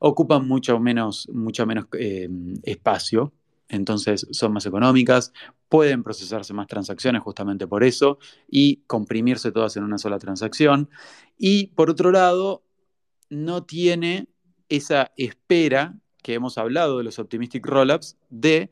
[0.00, 2.28] ocupan mucho menos, mucho menos eh,
[2.64, 3.32] espacio
[3.72, 5.32] entonces son más económicas,
[5.72, 10.90] pueden procesarse más transacciones justamente por eso y comprimirse todas en una sola transacción.
[11.38, 12.62] Y por otro lado,
[13.30, 14.28] no tiene
[14.68, 18.68] esa espera que hemos hablado de los optimistic rollups de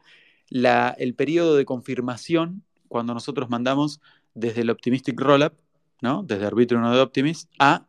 [0.50, 4.02] la, el periodo de confirmación cuando nosotros mandamos
[4.34, 5.54] desde el optimistic rollup,
[6.02, 6.22] ¿no?
[6.22, 7.86] desde Arbitrum de Optimist a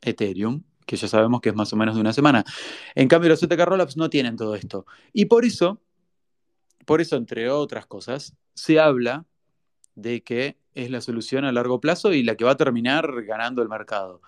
[0.00, 2.44] Ethereum, que ya sabemos que es más o menos de una semana.
[2.94, 4.86] En cambio, los ZK rollups no tienen todo esto.
[5.12, 5.82] Y por eso
[6.88, 9.26] por eso, entre otras cosas, se habla
[9.94, 13.60] de que es la solución a largo plazo y la que va a terminar ganando
[13.60, 14.22] el mercado.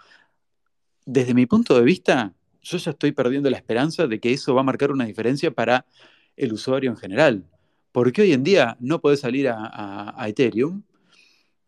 [1.06, 4.60] Desde mi punto de vista, yo ya estoy perdiendo la esperanza de que eso va
[4.60, 5.86] a marcar una diferencia para
[6.36, 7.46] el usuario en general.
[7.92, 10.82] Porque hoy en día no podés salir a, a Ethereum.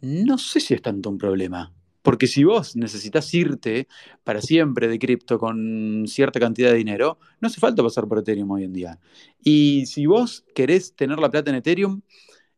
[0.02, 1.72] No sé si es tanto un problema.
[2.02, 3.88] Porque si vos necesitas irte
[4.24, 8.50] para siempre de cripto con cierta cantidad de dinero, no hace falta pasar por Ethereum
[8.50, 8.98] hoy en día.
[9.42, 12.02] Y si vos querés tener la plata en Ethereum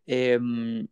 [0.07, 0.87] em,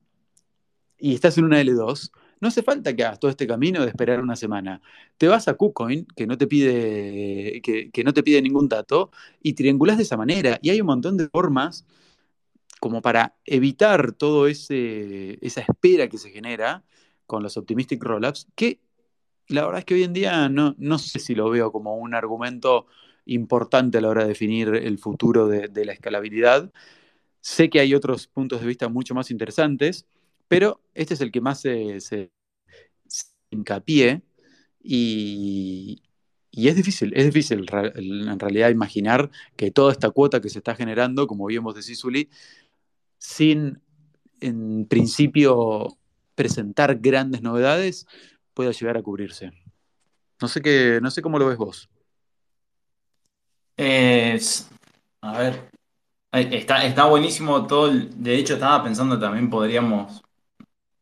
[0.98, 2.10] y estás en una L2,
[2.40, 4.82] no hace falta que hagas todo este camino de esperar una semana.
[5.16, 9.10] Te vas a KuCoin, que no te pide, que, que no te pide ningún dato,
[9.40, 10.58] y triangulás de esa manera.
[10.60, 11.86] Y hay un montón de formas
[12.82, 14.74] como para evitar toda esa
[15.40, 16.82] espera que se genera
[17.32, 18.78] con los optimistic rollups, que
[19.48, 22.12] la verdad es que hoy en día no, no sé si lo veo como un
[22.12, 22.86] argumento
[23.24, 26.70] importante a la hora de definir el futuro de, la escalabilidad.
[27.40, 30.04] Sé que hay otros puntos de vista mucho más interesantes,
[30.46, 32.30] pero este es el que más se, se,
[33.48, 34.20] hincapié
[34.82, 36.02] y,
[36.50, 40.74] y, es difícil, es difícil en realidad imaginar que toda esta cuota que se está
[40.74, 42.04] generando, como bien vos decís,
[43.16, 43.80] sin
[44.42, 45.96] en principio
[46.34, 48.06] presentar grandes novedades,
[48.54, 49.52] pueda llegar a cubrirse.
[50.40, 51.88] No sé qué, no sé cómo lo ves vos.
[53.76, 54.68] Es,
[55.20, 55.70] a ver,
[56.32, 57.88] está, está buenísimo todo.
[57.88, 60.22] El, de hecho, estaba pensando también podríamos,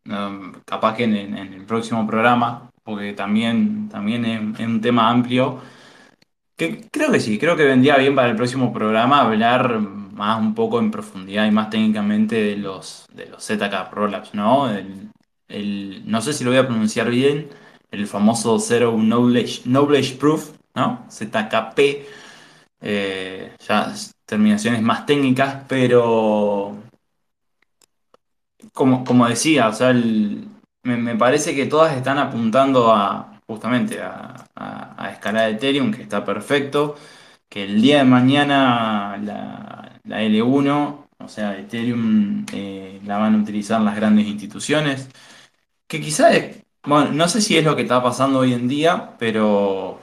[0.07, 5.61] um, capaz que en, el próximo programa, porque también, también es, un tema amplio,
[6.57, 10.55] que creo que sí, creo que vendría bien para el próximo programa hablar más un
[10.55, 14.69] poco en profundidad y más técnicamente de los, de los ZK Rollups, ¿no?
[15.51, 17.51] El, no sé si lo voy a pronunciar bien,
[17.91, 21.07] el famoso Zero Knowledge, knowledge Proof, ¿no?
[21.11, 22.07] ZKP,
[22.83, 23.93] eh, ya
[24.25, 26.77] terminaciones más técnicas, pero
[28.73, 34.47] como, como decía, o sea, me, me, parece que todas están apuntando a justamente a,
[34.55, 36.97] a, a, escalar Ethereum, que está perfecto,
[37.49, 43.39] que el día de mañana la, la L1, o sea, Ethereum eh, la van a
[43.39, 45.09] utilizar las grandes instituciones
[45.91, 46.33] que quizás,
[46.85, 50.01] bueno, no sé si es lo que está pasando hoy en día, pero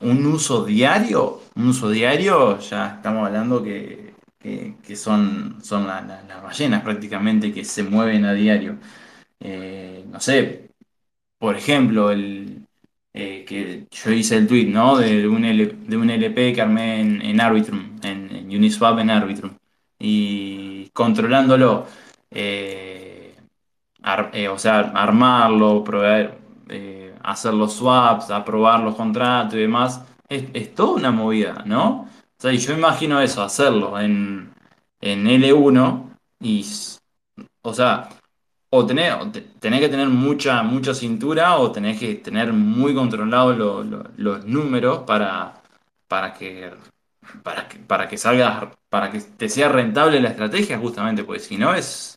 [0.00, 6.22] un uso diario, un uso diario, ya estamos hablando que, que, son, son las la,
[6.24, 8.78] la ballenas prácticamente que se mueven a diario.
[9.40, 10.70] Eh, no sé,
[11.38, 12.66] por ejemplo, el,
[13.14, 14.96] eh, que yo hice el tweet, ¿no?
[14.98, 19.10] De, un, L- de un LP que armé en, en Arbitrum, en, en Uniswap en
[19.10, 19.52] Arbitrum.
[19.98, 21.86] Y controlándolo,
[22.30, 22.91] eh,
[24.32, 26.38] eh, o sea, armarlo, proveer,
[26.68, 32.02] eh, hacer los swaps, aprobar los contratos y demás, es, es toda una movida, ¿no?
[32.02, 32.08] O
[32.42, 34.52] sea, y yo imagino eso, hacerlo en,
[35.00, 36.64] en L1 y,
[37.62, 38.08] o sea,
[38.70, 44.04] o tenés, o que tener mucha, mucha cintura o tenés que tener muy controlados lo-
[44.16, 45.54] los números para,
[46.08, 46.72] para que,
[47.42, 51.56] para que, para que salgas, para que te sea rentable la estrategia, justamente, porque si
[51.58, 52.11] no es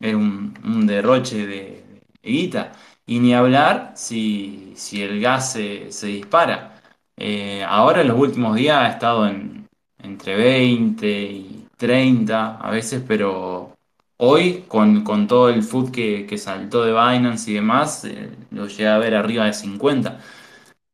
[0.00, 1.84] es un, un derroche de,
[2.22, 2.72] de guita.
[3.06, 6.80] Y ni hablar si, si el gas se, se dispara.
[7.16, 9.68] Eh, ahora en los últimos días ha estado en,
[10.02, 13.76] entre 20 y 30 a veces, pero
[14.18, 18.66] hoy con, con todo el food que, que saltó de Binance y demás, eh, lo
[18.66, 20.20] llegué a ver arriba de 50.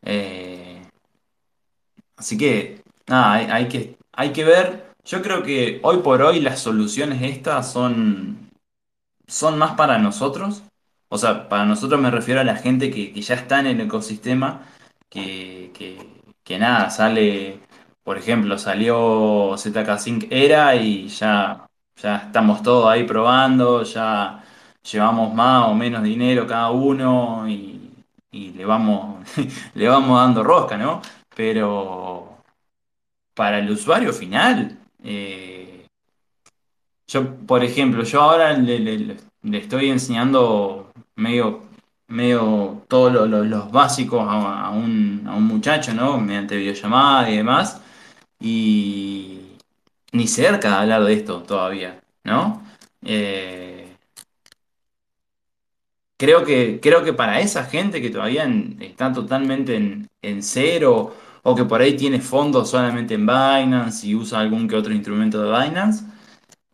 [0.03, 0.83] Eh,
[2.17, 4.93] así que nada, hay, que, hay que ver.
[5.05, 8.44] Yo creo que hoy por hoy las soluciones estas son
[9.27, 10.63] son más para nosotros.
[11.09, 13.81] O sea, para nosotros me refiero a la gente que, que ya está en el
[13.81, 14.63] ecosistema,
[15.09, 15.71] que,
[16.45, 17.61] que, nada, sale,
[18.03, 21.67] por ejemplo, salió ZK Sync Era y ya,
[21.97, 24.45] ya estamos todos ahí probando, ya
[24.91, 27.91] llevamos más o menos dinero cada uno y,
[28.31, 29.27] y le vamos,
[29.75, 31.01] le vamos dando rosca, ¿no?
[31.37, 32.39] Pero
[33.35, 35.54] para el usuario final, eh,
[37.07, 39.17] yo, por ejemplo, yo ahora le, le-
[39.59, 41.63] estoy enseñando medio,
[42.09, 46.19] medio todos lo- lo- los básicos a, un, a un muchacho, ¿no?
[46.21, 47.81] Mediante videollamada y demás.
[48.41, 49.41] Y
[50.13, 52.63] ni cerca de hablar de esto todavía, ¿no?
[53.05, 53.97] Eh,
[56.17, 58.47] creo que, creo que para esa gente que todavía
[58.81, 64.15] está totalmente en, en cero o que por ahí tiene fondos solamente en Binance y
[64.15, 66.05] usa algún que otro instrumento de Binance,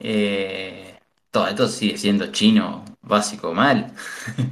[0.01, 0.98] eh,
[1.30, 3.92] todo esto sigue siendo chino básico mal.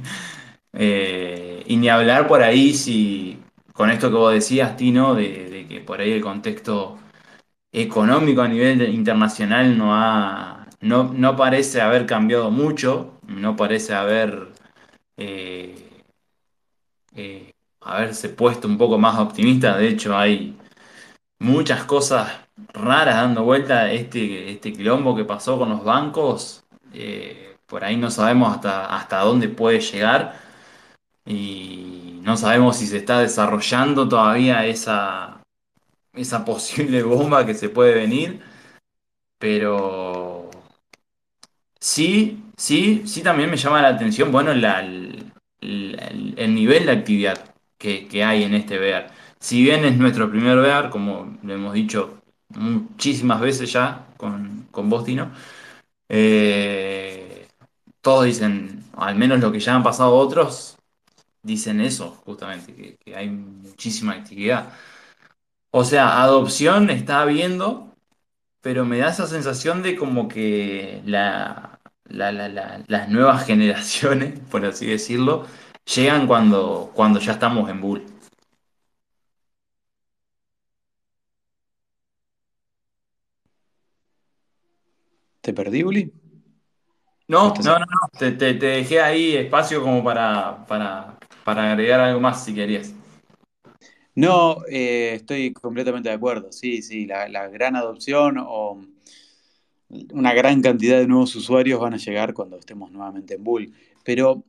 [0.71, 3.39] Eh, y ni hablar por ahí si,
[3.73, 6.99] con esto que vos decías, Tino, de, que por ahí el contexto
[7.71, 14.49] económico a nivel internacional no ha, no, no parece haber cambiado mucho, no parece haber,
[15.17, 15.75] eh,
[17.81, 19.75] haberse puesto un poco más optimista.
[19.75, 20.55] De hecho, hay
[21.39, 22.29] muchas cosas
[22.73, 23.91] raras dando vuelta.
[23.91, 29.19] Este, este quilombo que pasó con los bancos, eh, por ahí no sabemos hasta, hasta
[29.21, 30.39] dónde puede llegar
[31.25, 35.41] y no sabemos si se está desarrollando todavía esa,
[36.13, 38.41] esa posible bomba que se puede venir,
[39.39, 40.49] pero
[41.79, 45.31] sí, sí, sí también me llama la atención, bueno, la- el,
[45.61, 49.07] el- el nivel de actividad que, que hay en este VR.
[49.39, 52.18] Si bien es nuestro primer VR, como lo hemos dicho
[52.55, 55.31] muchísimas veces ya con, con vos, Tino,
[56.09, 57.47] eh,
[58.01, 60.77] todos dicen, al menos lo que ya han pasado otros,
[61.43, 64.73] dicen eso, justamente, que, hay muchísima actividad.
[65.71, 67.93] O sea, adopción está habiendo,
[68.61, 74.65] pero me da esa sensación de como que la- la- la- las nuevas generaciones, por
[74.65, 75.45] así decirlo,
[75.95, 78.05] llegan cuando, cuando ya estamos en bull.
[85.41, 86.11] ¿Te perdí, Uli?
[87.31, 87.85] ¿O No, no, no, no.
[88.17, 92.93] Te, te- te dejé ahí espacio como para, para, para agregar algo más si querías.
[94.15, 96.51] No, eh, estoy completamente de acuerdo.
[96.51, 98.81] Sí, sí, la, la gran adopción o
[100.11, 103.73] una gran cantidad de nuevos usuarios van a llegar cuando estemos nuevamente en Bull.
[104.03, 104.43] Pero,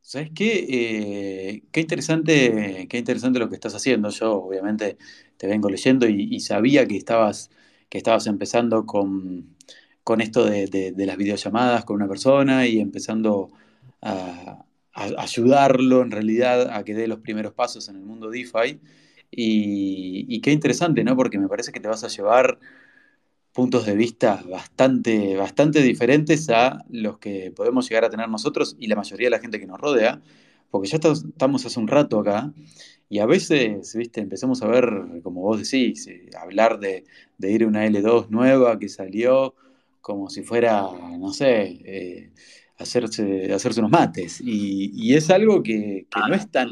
[0.00, 0.66] ¿sabes qué?
[0.68, 4.10] Eh, qué interesante, qué interesante lo que estás haciendo.
[4.10, 4.96] Yo, obviamente,
[5.36, 7.50] te vengo leyendo y, y sabía que estabas,
[7.88, 9.56] que estabas empezando con,
[10.08, 13.50] con esto de, las videollamadas con una persona y empezando
[14.00, 18.80] a, ayudarlo en realidad a que dé los primeros pasos en el mundo DeFi.
[19.30, 21.14] Y, qué interesante, ¿no?
[21.14, 22.58] Porque me parece que te vas a llevar
[23.52, 28.86] puntos de vista bastante, bastante diferentes a los que podemos llegar a tener nosotros y
[28.86, 30.22] la mayoría de la gente que nos rodea,
[30.70, 32.50] porque ya estamos hace un rato acá
[33.10, 34.88] y a veces, viste, empezamos a ver,
[35.22, 37.04] como vos decís, eh, hablar de,
[37.36, 39.54] de ir a una L2 nueva que salió
[40.08, 40.82] como si fuera,
[41.18, 42.32] no sé, eh,
[42.78, 44.40] hacerse, hacerse unos mates.
[44.40, 46.70] Y, y es algo que, que no es tan,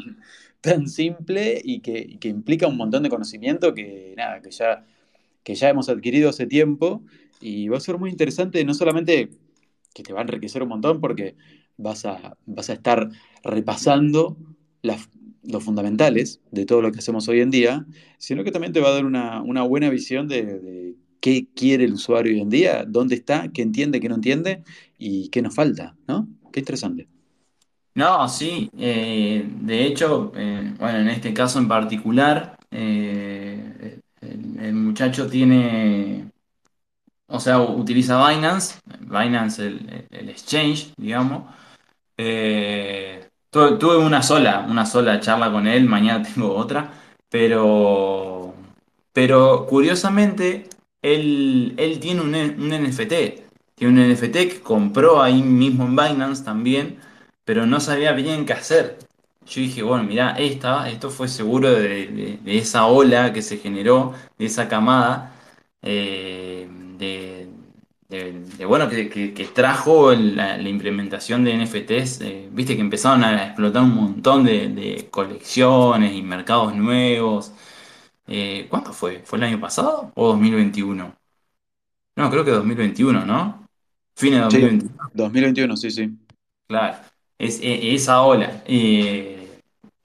[0.62, 4.84] tan simple y que, y que implica un montón de conocimiento que, nada, que ya
[5.44, 7.02] que ya hemos adquirido hace tiempo
[7.40, 9.30] y va a ser muy interesante, no solamente
[9.94, 11.36] que te va a enriquecer un montón porque
[11.76, 13.10] vas a, vas a estar
[13.44, 14.36] repasando
[14.82, 15.08] las,
[15.44, 17.86] los fundamentales de todo lo que hacemos hoy en día,
[18.18, 21.84] sino que también te va a dar una, una buena visión de, de, qué quiere
[21.84, 24.62] el usuario hoy en día, dónde está, qué entiende, qué no entiende
[24.98, 26.28] y qué nos falta, ¿no?
[26.52, 27.08] Qué interesante.
[27.96, 35.28] No, sí, eh, de hecho, eh, bueno, en este caso en particular, eh, el, muchacho
[35.28, 36.30] tiene,
[37.26, 41.44] o sea, utiliza Binance, Binance el, exchange, digamos.
[43.50, 46.92] Tuve una sola, una sola charla con él, mañana tengo otra,
[47.30, 48.54] pero,
[49.12, 50.68] pero curiosamente
[51.14, 53.12] él, tiene un, NFT,
[53.74, 56.98] tiene un NFT que compró ahí mismo en Binance también,
[57.44, 58.98] pero no sabía bien qué hacer.
[59.46, 64.46] Yo dije, bueno, mirá, esta, esto fue seguro de, esa ola que se generó, de
[64.46, 65.32] esa camada,
[65.82, 67.48] eh, de,
[68.66, 74.44] bueno, que, trajo la, implementación de NFTs, eh, viste que empezaron a explotar un montón
[74.44, 77.52] de colecciones y mercados nuevos.
[78.26, 79.20] Eh, ¿cuánto fue?
[79.24, 81.14] ¿Fue el año pasado o 2021?
[82.16, 83.66] No, creo que 2021, ¿no?
[84.16, 85.10] Fines de Sí, 2021.
[85.14, 86.10] 2021, sí, sí.
[86.68, 86.98] Claro,
[87.38, 88.62] es, e- esa ola.
[88.66, 89.60] Eh,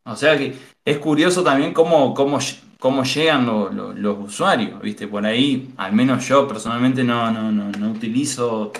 [0.06, 0.56] o sea que
[0.86, 5.08] es curioso también cómo, cómo, ll- cómo llegan lo- lo- los usuarios, ¿viste?
[5.08, 8.72] Por ahí, al menos yo personalmente no, no, no, no utilizo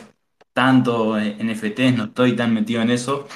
[0.54, 3.28] tanto eh, NFTs, no estoy tan metido en eso.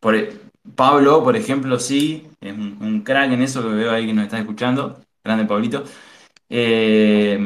[0.00, 0.40] Por, e-
[0.76, 4.24] Pablo, por ejemplo, sí, es un, un crack en eso que veo ahí que nos
[4.24, 5.00] está escuchando.
[5.24, 5.84] Grande Pablito.
[6.48, 7.38] Eh,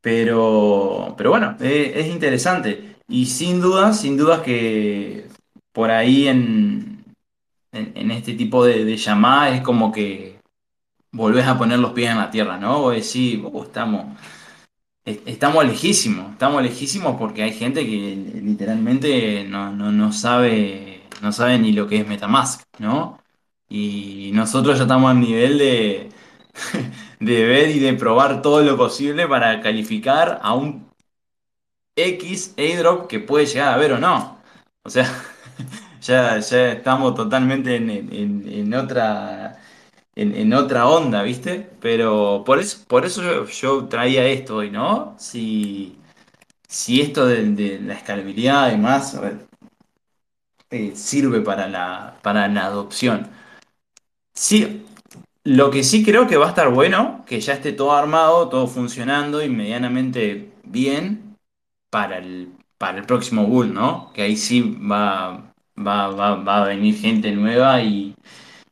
[0.00, 2.96] pero, pero bueno, eh, es interesante.
[3.08, 5.28] Y sin dudas, sin dudas que
[5.72, 7.04] por ahí en,
[7.72, 10.38] en, este tipo de, llamadas es como que
[11.12, 12.80] volvés a poner los pies en la tierra, ¿no?
[12.82, 14.06] Vos decís, "Oh, estamos,
[15.04, 21.32] est- estamos lejísimos, estamos lejísimos porque hay gente que literalmente no, no, no sabe, no
[21.32, 23.18] sabe ni lo que es MetaMask, ¿no?
[23.68, 26.08] Y nosotros ya estamos al nivel de,
[27.20, 30.88] de ver y de probar todo lo posible para calificar a un
[31.96, 34.38] X airdrop que puede llegar a ver o no.
[34.84, 35.06] O sea,
[36.02, 39.60] ya, estamos totalmente en, otra,
[40.14, 41.70] en, otra onda, ¿viste?
[41.80, 45.16] Pero por eso, por eso yo, traía esto hoy, ¿no?
[45.18, 45.98] Si,
[46.68, 49.18] si esto de, la escalabilidad y más
[50.70, 53.30] eh, sirve para la, para la adopción.
[54.34, 54.84] Sí,
[55.44, 58.66] lo que sí creo que va a estar bueno, que ya esté todo armado, todo
[58.66, 61.36] funcionando y medianamente bien
[61.90, 64.12] para el, para el próximo Bull, ¿no?
[64.14, 68.14] Que ahí sí va, va, va, va a venir gente nueva y,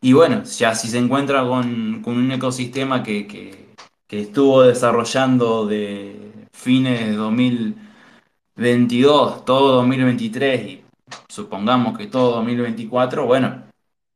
[0.01, 3.75] y bueno, ya si se encuentra con, con un ecosistema que, que,
[4.07, 10.83] que estuvo desarrollando de fines de 2022, todo 2023 y
[11.29, 13.64] supongamos que todo 2024, bueno,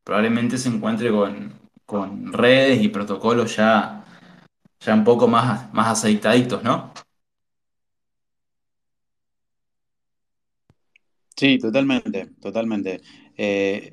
[0.03, 1.56] probablemente se encuentre con,
[1.87, 4.05] con redes y protocolos ya,
[4.81, 6.93] ya un poco más, más aceitaditos, ¿no?
[11.35, 13.01] Sí, totalmente, totalmente.
[13.37, 13.91] Eh,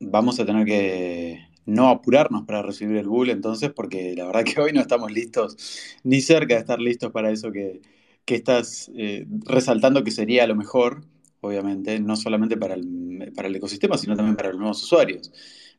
[0.00, 4.60] vamos a tener que no apurarnos para recibir el bull entonces, porque la verdad que
[4.62, 5.56] hoy no estamos listos,
[6.04, 7.82] ni cerca de estar listos para eso que,
[8.24, 11.04] que estás eh, resaltando que sería lo mejor,
[11.40, 15.32] obviamente, no solamente para el, para el ecosistema, sino también para los nuevos usuarios.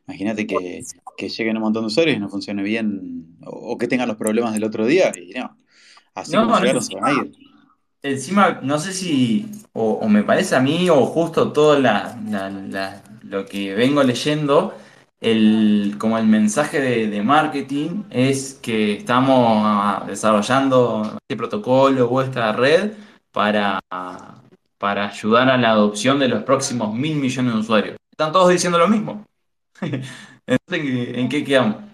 [0.08, 0.82] Imagínate que,
[1.16, 4.16] que lleguen un montón de usuarios y no funcione bien, o, o que tengan los
[4.16, 5.56] problemas del otro día, y no,
[6.14, 7.32] así No, como llegaron se van a ir.
[8.02, 12.50] Encima, no sé si, o, o me parece a mí, o justo todo la, la-
[12.50, 14.74] la- lo que vengo leyendo,
[15.20, 22.52] el, como el mensaje de, de marketing es que estamos ah, desarrollando este protocolo, vuestra
[22.52, 22.92] red,
[23.32, 23.80] para,
[24.78, 27.96] para ayudar a la adopción de los próximos mil millones de usuarios.
[28.10, 29.24] Están todos diciendo lo mismo.
[30.46, 31.84] Entonces, ¿en, qué quedamos?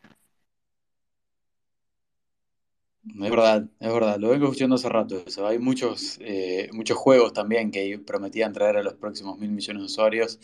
[3.05, 5.47] Es verdad, es verdad, lo vengo escuchando hace rato eso.
[5.47, 9.87] Hay muchos, eh, muchos juegos también que prometían traer a los próximos mil millones de
[9.87, 10.39] usuarios.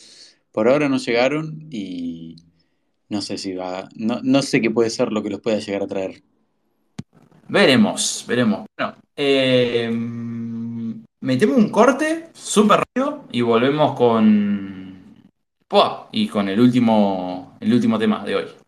[0.53, 2.37] Por ahora no llegaron y
[3.09, 5.83] no sé si va, no, no sé qué puede ser lo que los pueda llegar
[5.83, 6.23] a traer.
[7.49, 8.67] Veremos, veremos.
[8.77, 9.89] Bueno, eh,
[11.21, 14.87] metemos un corte súper rápido y volvemos con.
[15.69, 18.66] Pua, y con el último, el último tema de hoy.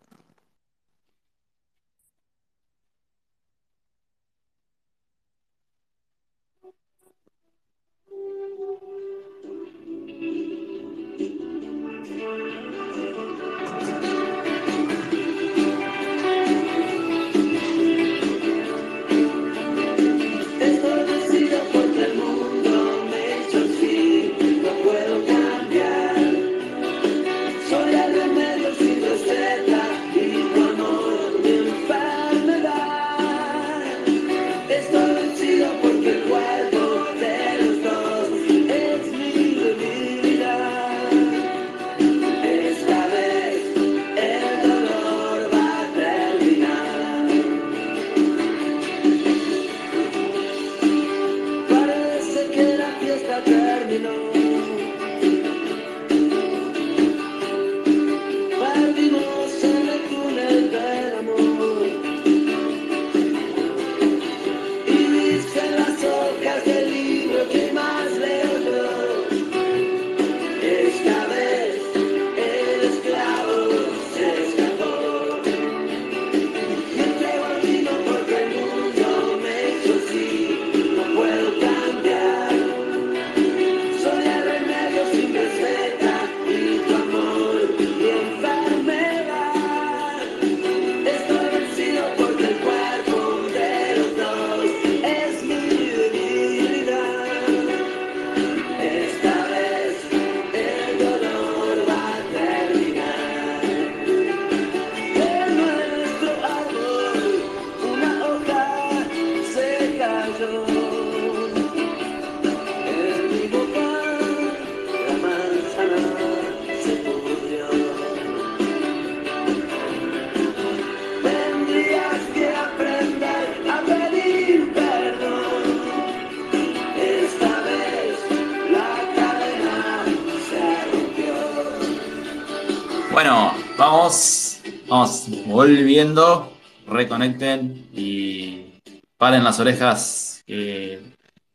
[135.69, 136.51] Volviendo,
[136.87, 138.81] reconecten y
[139.17, 140.43] paren las orejas.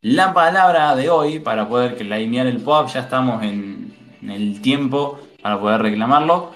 [0.02, 3.92] la palabra de hoy, para poder claimear el pop, ya estamos en,
[4.22, 6.54] el tiempo para poder reclamarlo.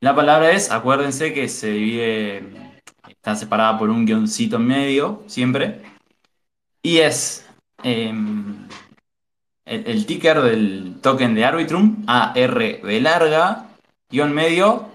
[0.00, 2.44] La palabra es, acuérdense que se divide,
[3.08, 5.80] está separada por un guioncito en medio, siempre.
[6.82, 7.46] Y es
[7.82, 8.68] em,
[9.64, 13.68] el, el ticker del token de Arbitrum, ARB larga,
[14.10, 14.88] guion medio,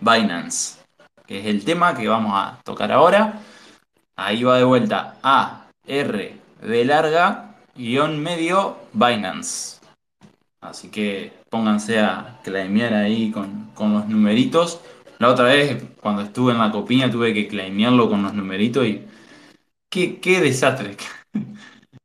[0.00, 0.83] Binance,
[1.26, 3.40] que es el tema que vamos a tocar ahora.
[4.16, 9.80] Ahí va de vuelta A, R, B larga, guion medio, Binance.
[10.60, 14.80] Así que pónganse a claimear ahí con, con los numeritos.
[15.18, 19.04] La otra vez, cuando estuve en la copiña, tuve que claimearlo con los numeritos y
[19.90, 20.96] qué, qué desastre.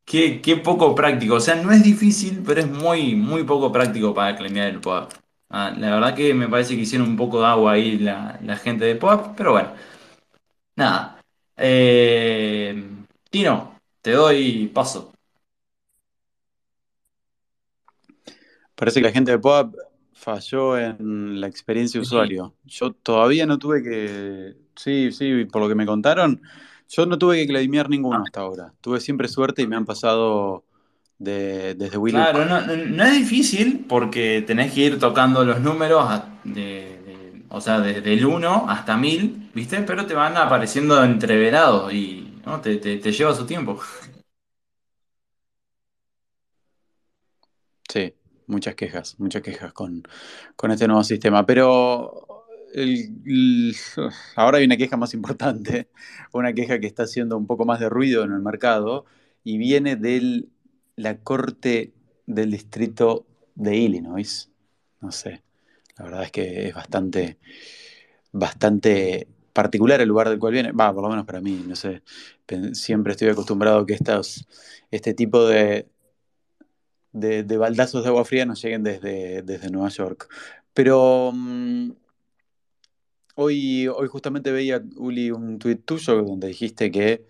[0.06, 1.36] Qué, qué poco práctico.
[1.36, 5.14] O sea, no es difícil, pero es muy, muy poco práctico para claimear el POAP.
[5.50, 8.56] Ah, la verdad que me parece que hicieron un poco de agua ahí la, la
[8.58, 9.74] gente de POAP, pero bueno.
[10.76, 11.20] Nada.
[11.58, 12.84] Eh,
[13.30, 15.12] Tino, te doy paso.
[18.76, 19.76] Parece que la gente de POAP
[20.14, 22.56] falló en la experiencia de usuario.
[22.66, 24.56] Yo todavía no tuve que.
[24.76, 26.42] Sí, sí, por lo que me contaron,
[26.88, 28.74] yo no tuve que claimear ninguno hasta ahora.
[28.80, 30.64] Tuve siempre suerte y me han pasado
[31.20, 32.32] de- desde WeLook.
[32.32, 36.54] Claro, no, es difícil porque tenés que ir tocando los números a- de,
[37.06, 39.82] de- o sea, desde el 1 hasta 1000, ¿viste?
[39.82, 42.62] Pero te van apareciendo entreverados y ¿no?
[42.62, 43.80] te, te- te lleva su tiempo.
[47.92, 48.14] Sí,
[48.48, 50.04] muchas quejas, muchas quejas con,
[50.56, 51.46] con este nuevo sistema.
[51.46, 53.76] Pero el- el-
[54.36, 55.90] ahora hay una queja más importante,
[56.34, 59.06] una queja que está haciendo un poco más de ruido en el mercado
[59.44, 60.46] y viene de
[61.00, 61.94] la Corte
[62.26, 63.26] del Distrito
[63.56, 64.50] de Illinois.
[65.02, 65.42] No sé,
[65.98, 67.38] la verdad es que es bastante,
[68.34, 70.72] bastante particular el lugar del cual viene.
[70.74, 72.04] Va, por lo menos para mí, no sé.
[72.74, 74.46] Siempre estoy acostumbrado a que estos,
[74.92, 75.88] este tipo de,
[77.14, 80.28] de, de baldazos de agua fría nos lleguen desde, desde Nueva York.
[80.74, 81.92] Pero mm,
[83.36, 87.26] hoy, hoy justamente veía, Uli, un tuit tuyo donde dijiste que,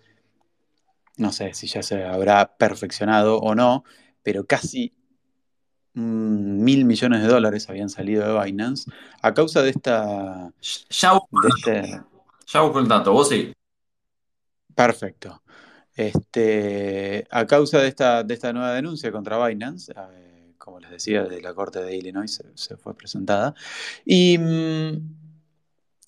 [1.20, 3.84] no sé si ya se habrá perfeccionado o no,
[4.24, 4.94] pero casi
[5.94, 8.90] mm, mil millones de dólares habían salido de Binance
[9.22, 10.52] a causa de esta,
[10.90, 12.02] Ya busco, este,
[12.48, 13.54] ya busco el dato, vos sí.
[14.76, 15.44] perfecto.
[15.96, 21.26] Este, a causa de esta, de esta nueva denuncia contra Binance, eh, como les decía,
[21.26, 23.54] de la Corte de Illinois se, se fue presentada.
[24.06, 25.16] Y, mm,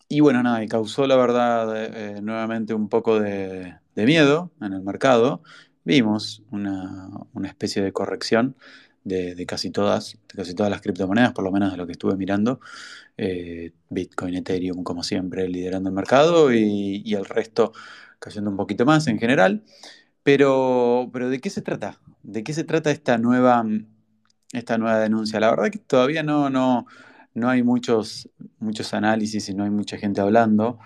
[0.10, 1.70] y bueno, nada, y causó la verdad
[2.18, 5.42] eh, nuevamente un poco de, de miedo en el mercado.
[5.84, 8.56] Vimos una, una especie de corrección
[9.04, 12.60] de, casi todas, casi todas las criptomonedas, por lo menos de lo que estuve mirando.
[13.18, 17.74] Eh, Bitcoin, Ethereum, como siempre, liderando el mercado y, y el resto
[18.20, 19.64] cayendo un poquito más en general.
[20.24, 22.00] Pero, pero ¿de qué se trata?
[22.24, 23.66] ¿De qué se trata esta nueva,
[24.54, 25.40] esta nueva denuncia?
[25.40, 26.86] La verdad que todavía no, no,
[27.34, 28.30] no hay muchos,
[28.60, 30.80] muchos análisis y no hay mucha gente hablando.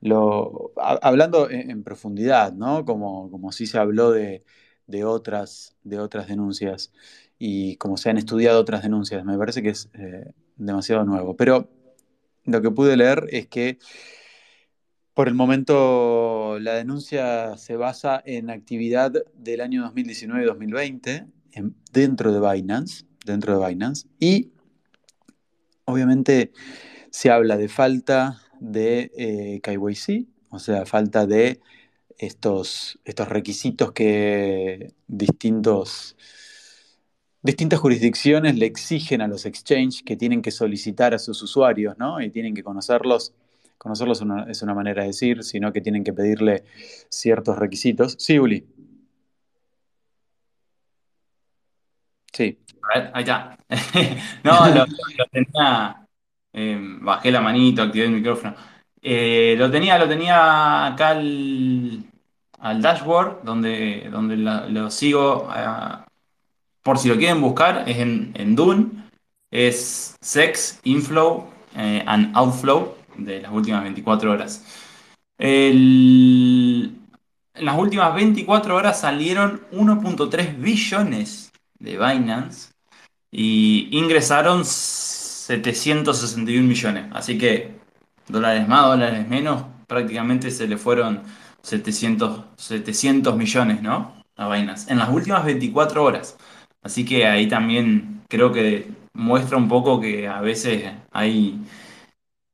[0.00, 2.84] Lo, ha- hablando en, profundidad, ¿no?
[2.84, 4.44] Como, como se habló de,
[4.86, 6.92] de otras, de otras denuncias
[7.38, 9.24] y como se han estudiado otras denuncias.
[9.24, 11.36] Me parece que es eh, demasiado nuevo.
[11.36, 11.68] Pero
[12.44, 13.78] lo que pude leer es que
[15.14, 22.40] por el momento, la denuncia se basa en actividad del año 2019-2020 en- dentro de
[22.40, 24.52] Binance, dentro de Binance, y
[25.84, 26.52] obviamente
[27.10, 31.60] se habla de falta de eh, KYC, o sea, falta de
[32.18, 36.16] estos, estos requisitos que distintos,
[37.42, 42.20] distintas jurisdicciones le exigen a los exchanges que tienen que solicitar a sus usuarios, ¿no?
[42.20, 43.32] Y tienen que conocerlos.
[43.78, 46.64] Conocerlos es una, manera de decir, sino que tienen que pedirle
[47.08, 48.16] ciertos requisitos.
[48.18, 48.66] Sí, Uli.
[52.32, 52.58] Sí.
[53.12, 53.56] Ahí está.
[54.44, 56.09] No, lo, lo tenía.
[56.52, 58.54] Eh, bajé la manito, activé el micrófono.
[59.02, 62.04] Eh, lo tenía, lo tenía acá al,
[62.60, 65.48] dashboard, donde, donde lo sigo.
[65.50, 66.06] ah,
[66.82, 68.86] por si lo quieren buscar, es en, Dune.
[69.50, 74.64] Es Sex, Inflow eh, and Outflow de las últimas 24 horas.
[75.38, 77.00] En
[77.54, 82.72] las últimas 24 horas salieron 1.3 billones de Binance
[83.30, 84.64] y ingresaron
[85.58, 87.06] 761 millones.
[87.12, 87.74] Así que
[88.28, 91.22] dólares más, dólares menos, prácticamente se le fueron
[91.62, 94.14] 700, 700 millones, ¿no?
[94.36, 96.36] A Binance en las últimas 24 horas.
[96.82, 101.60] Así que ahí también creo que muestra un poco que a veces hay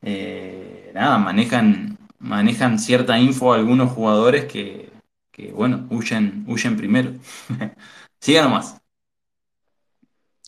[0.01, 4.91] eh, nada, manejan, manejan cierta info a algunos jugadores que,
[5.31, 7.13] que, bueno, huyen, huyen primero.
[8.21, 8.81] Siga nomás.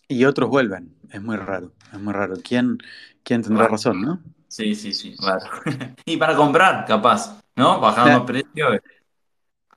[0.09, 0.95] Y otros vuelven.
[1.11, 2.35] Es muy raro, es muy raro.
[2.43, 2.79] ¿Quién,
[3.23, 3.73] quién tendrá Raro.
[3.73, 4.23] razón, no?
[4.49, 5.47] Sí, sí, sí, raro.
[6.07, 7.81] Y para comprar, capaz, ¿no?
[7.81, 8.81] Bajando precio, eh,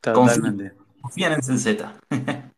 [0.02, 0.74] Totalmente.
[1.02, 1.86] confían en CZ.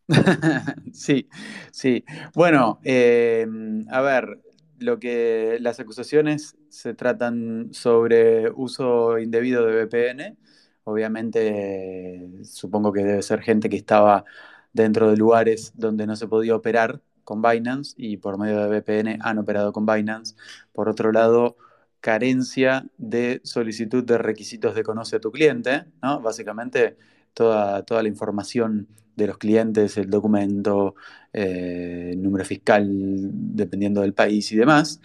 [0.93, 1.30] Sí,
[1.72, 2.04] sí.
[2.36, 3.47] Bueno, eh,
[3.89, 4.39] a ver,
[4.80, 10.38] lo que las acusaciones se tratan sobre uso indebido de VPN.
[10.84, 14.26] Obviamente, supongo que debe ser gente que estaba
[14.74, 19.19] dentro de lugares donde no se podía operar con Binance y por medio de VPN
[19.21, 20.36] han operado con Binance.
[20.71, 21.57] Por otro lado,
[22.01, 26.21] carencia de solicitud de requisitos de conoce a tu cliente, ¿no?
[26.21, 26.97] Básicamente,
[27.34, 30.95] toda, toda la información de los clientes, el documento,
[31.32, 34.99] eh, número fiscal, dependiendo del país y demás.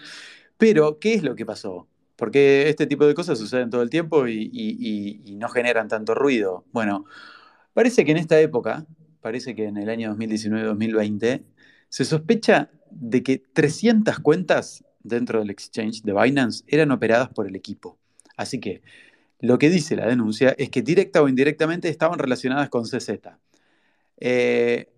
[0.57, 1.87] Pero, ¿qué es lo que pasó?
[2.17, 6.65] Porque este tipo de cosas suceden todo el tiempo y no generan tanto ruido.
[6.73, 7.05] Bueno,
[7.75, 8.87] parece que en esta época,
[9.21, 11.45] parece que en el año 2019-2020,
[11.89, 17.57] se sospecha de que 300 cuentas dentro del exchange de Binance eran operadas por el
[17.57, 17.99] equipo.
[18.37, 18.83] Así que
[19.41, 23.11] lo que dice la denuncia es que directa o indirectamente estaban relacionadas con CZ.
[24.19, 24.93] Eh,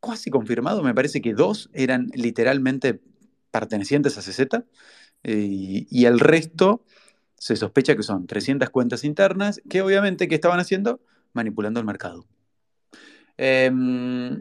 [0.00, 3.00] casi confirmado, me parece que dos eran literalmente
[3.50, 4.64] pertenecientes a CZ
[5.24, 6.84] eh, y, el resto
[7.38, 11.00] se sospecha que son 300 cuentas internas que obviamente ¿qué estaban haciendo?
[11.32, 12.26] Manipulando el mercado.
[13.44, 14.40] Eh,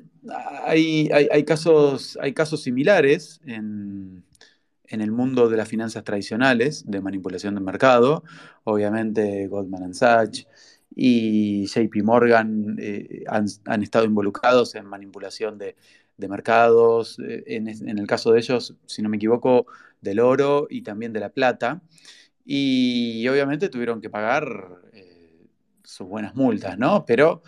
[0.64, 2.20] hay, casos,
[2.62, 4.24] similares en,
[4.88, 8.24] el mundo de las finanzas tradicionales de manipulación del mercado.
[8.64, 10.45] Obviamente Goldman Sachs
[10.95, 15.76] y JP Morgan eh, han, estado involucrados en manipulación de,
[16.18, 19.66] de mercados, eh, en el caso de ellos, si no me equivoco,
[20.02, 21.82] del oro y también de la plata.
[22.45, 25.47] Y obviamente tuvieron que pagar eh,
[25.84, 27.06] sus buenas multas, ¿no?
[27.06, 27.41] Pero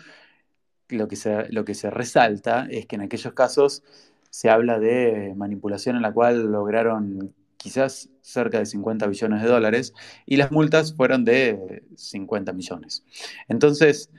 [0.88, 3.82] lo que se, lo que se resalta es que en aquellos casos
[4.30, 9.94] se habla de manipulación en la cual lograron quizás cerca de 50 billones de dólares
[10.26, 13.04] y las multas fueron de 50 millones.
[13.48, 14.10] Entonces,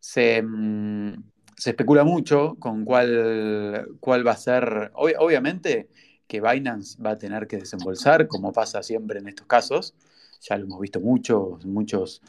[0.00, 1.14] se, mm,
[1.56, 5.88] se especula mucho con cuál, cuál va a ser, ob- obviamente
[6.26, 9.94] que Binance va a tener que desembolsar, como pasa siempre en estos casos,
[10.40, 12.20] ya lo hemos visto muchos, muchos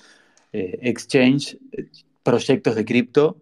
[0.53, 1.88] eh, exchange, eh,
[2.24, 3.38] proyectos de cripto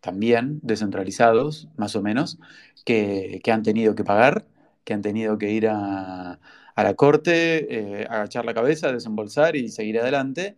[0.00, 2.38] también descentralizados, más o menos,
[2.84, 4.46] que, que han tenido que pagar,
[4.84, 6.40] que han tenido que ir a,
[6.78, 10.56] a la corte, eh, agachar la cabeza, desembolsar y seguir adelante.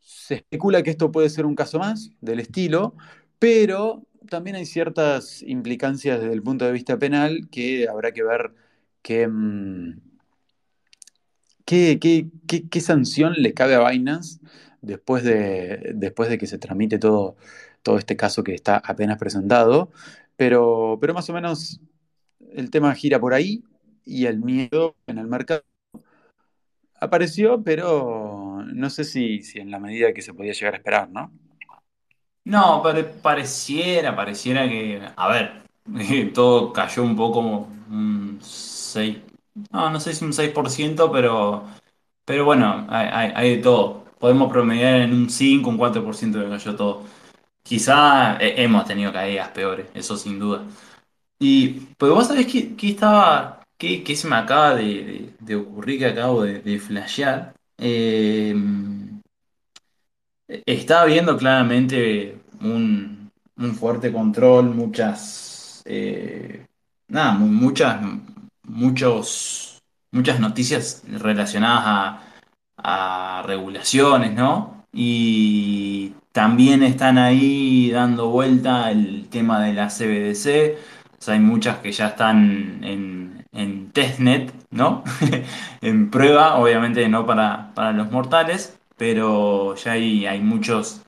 [0.00, 2.96] Se especula que esto puede ser un caso más del estilo,
[3.38, 8.54] pero también hay ciertas implicancias desde el punto de vista penal que habrá que ver
[9.02, 10.00] qué, mm,
[11.64, 14.40] qué, sanción le cabe a Binance
[14.82, 17.36] después de, después de que se tramite todo,
[17.86, 19.90] todo este caso que está apenas presentado.
[20.36, 21.80] Pero, pero más o menos
[22.52, 23.64] el tema gira por ahí
[24.04, 25.64] y el miedo en el mercado
[27.00, 31.10] apareció, pero no sé si, si en la medida que se podía llegar a esperar,
[31.10, 31.32] ¿no?
[32.44, 35.62] No, pare- pareciera, pareciera que, a ver,
[36.34, 39.18] todo cayó un poco como un 6,
[39.72, 41.64] no, no sé si un 6%, pero,
[42.24, 44.04] pero bueno, hay, hay- hay de todo.
[44.18, 47.04] Podemos promediar en un 5, un 4% que cayó todo.
[47.66, 50.62] Quizá hemos tenido caídas peores, eso sin duda.
[51.40, 55.98] Y, pero vos sabés que, estaba, que, que se me acaba de, de- de ocurrir,
[56.00, 57.54] que acabo de, flashear.
[57.78, 58.54] Eh,
[60.64, 66.64] Estaba viendo claramente un, un fuerte control, muchas, eh,
[67.08, 68.00] nada, mu- muchas,
[68.62, 69.78] muchos,
[70.12, 71.82] muchas noticias relacionadas
[72.78, 74.84] a, a regulaciones, ¿no?
[74.92, 80.76] Y también están ahí dando vuelta el tema de la CBDC.
[81.28, 85.02] Hay muchas que ya están en, testnet, ¿no?
[85.80, 91.00] En prueba, obviamente no para, para los mortales, pero ya hay, hay muchos,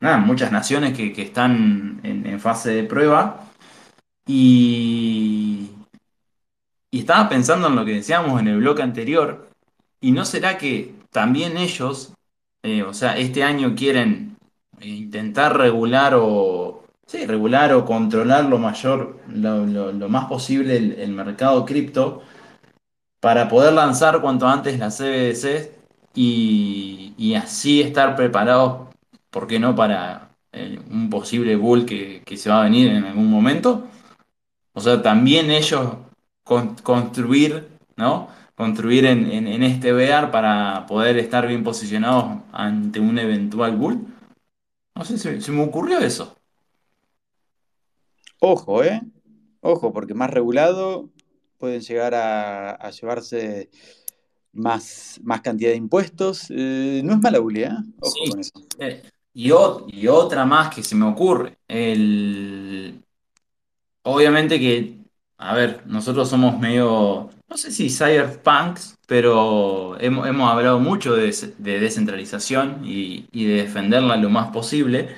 [0.00, 3.46] muchas naciones que, que están en, fase de prueba.
[4.26, 5.70] Y,
[6.92, 9.48] estaba pensando en lo que decíamos en el bloque anterior,
[10.02, 12.12] ¿y no será que también ellos,
[12.62, 14.33] eh, o sea, este año quieren
[14.84, 21.64] intentar regular o, sí, regular o controlar lo mayor, lo, más posible el, el mercado
[21.64, 22.22] cripto
[23.20, 25.72] para poder lanzar cuanto antes la CBDC
[26.14, 28.88] y, y así estar preparados,
[29.30, 33.04] ¿por qué no?, para eh, un posible bull que, que se va a venir en
[33.04, 33.88] algún momento?
[34.74, 35.96] O sea, también ellos
[36.44, 38.28] con- construir, ¿no?
[38.54, 44.06] construir en, en, en este VR para poder estar bien posicionados ante un eventual bull.
[44.94, 46.36] No sé, se, se me ocurrió eso.
[48.40, 49.00] Ojo, ¿eh?
[49.60, 51.10] Ojo, porque más regulado
[51.58, 53.70] pueden llegar a, a llevarse
[54.52, 56.46] más, más cantidad de impuestos.
[56.50, 57.70] Eh, no es mala bully, ¿eh?
[58.00, 58.30] Ojo Sí.
[58.30, 58.52] con eso.
[58.78, 59.48] Eh, y,
[59.88, 61.58] y otra más que se me ocurre.
[61.66, 63.02] El,
[64.02, 65.03] obviamente que,
[65.38, 71.34] a ver, nosotros somos medio, no sé si cyberpunks, pero hemos, hemos hablado mucho de,
[71.58, 75.14] de descentralización y, y de defenderla lo más posible.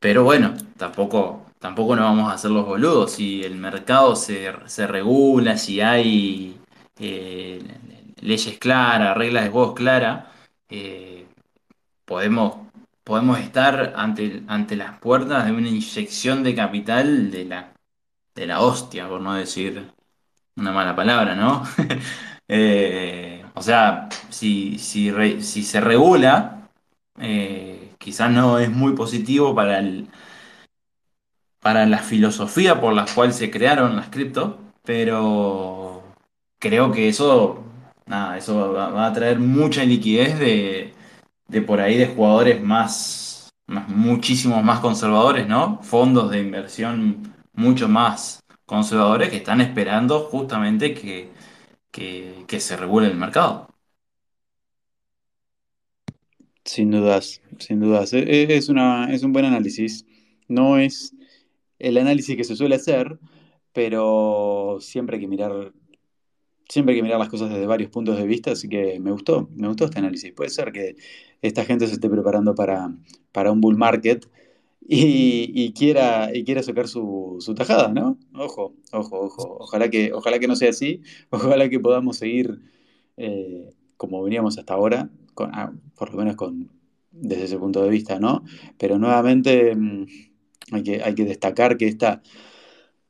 [0.00, 3.12] Pero bueno, tampoco, tampoco nos vamos a hacer los boludos.
[3.12, 6.56] Si el mercado se, se regula, si hay
[6.98, 7.60] eh,
[8.20, 10.26] leyes claras, reglas de juegos claras,
[10.68, 11.26] eh,
[12.04, 12.58] podemos,
[13.04, 17.72] podemos estar ante, ante las puertas de una inyección de capital de la,
[18.38, 19.90] de la hostia, por no decir
[20.56, 21.64] una mala palabra, ¿no?
[22.50, 25.12] Eh, o sea, si, si,
[25.42, 26.70] si se regula,
[27.20, 30.08] eh, quizás no es muy positivo para el
[31.60, 36.02] para la filosofía por la cual se crearon las cripto, pero
[36.58, 37.64] creo que eso,
[38.06, 40.94] nada, eso va, va a traer mucha liquidez de,
[41.48, 45.80] de por ahí de jugadores más, más, muchísimos más conservadores, ¿no?
[45.82, 51.28] Fondos de inversión mucho más conservadores que están esperando justamente que,
[51.90, 53.68] que, se regule el mercado.
[56.64, 58.12] Sin dudas, sin dudas.
[58.12, 60.06] E- e- Es una, es un buen análisis.
[60.46, 61.14] No es
[61.80, 63.18] el análisis que se suele hacer,
[63.72, 65.72] pero siempre hay que mirar,
[66.68, 69.48] siempre hay que mirar las cosas desde varios puntos de vista, así que me gustó,
[69.56, 70.32] me gustó este análisis.
[70.32, 70.94] Puede ser que
[71.42, 72.94] esta gente se esté preparando para,
[73.32, 74.26] para un bull market
[74.90, 78.18] y, quiera, y quiera sacar su, su tajada, ¿no?
[78.34, 79.56] Ojo, ojo, ojo.
[79.60, 81.02] Ojalá que, ojalá que no sea así.
[81.30, 82.58] Ojalá que podamos seguir
[83.18, 86.70] eh, como veníamos hasta ahora, ah, por lo menos con,
[87.10, 88.44] desde ese punto de vista, ¿no?
[88.78, 90.06] Pero nuevamente mm,
[90.72, 92.22] hay que, hay que destacar que esta,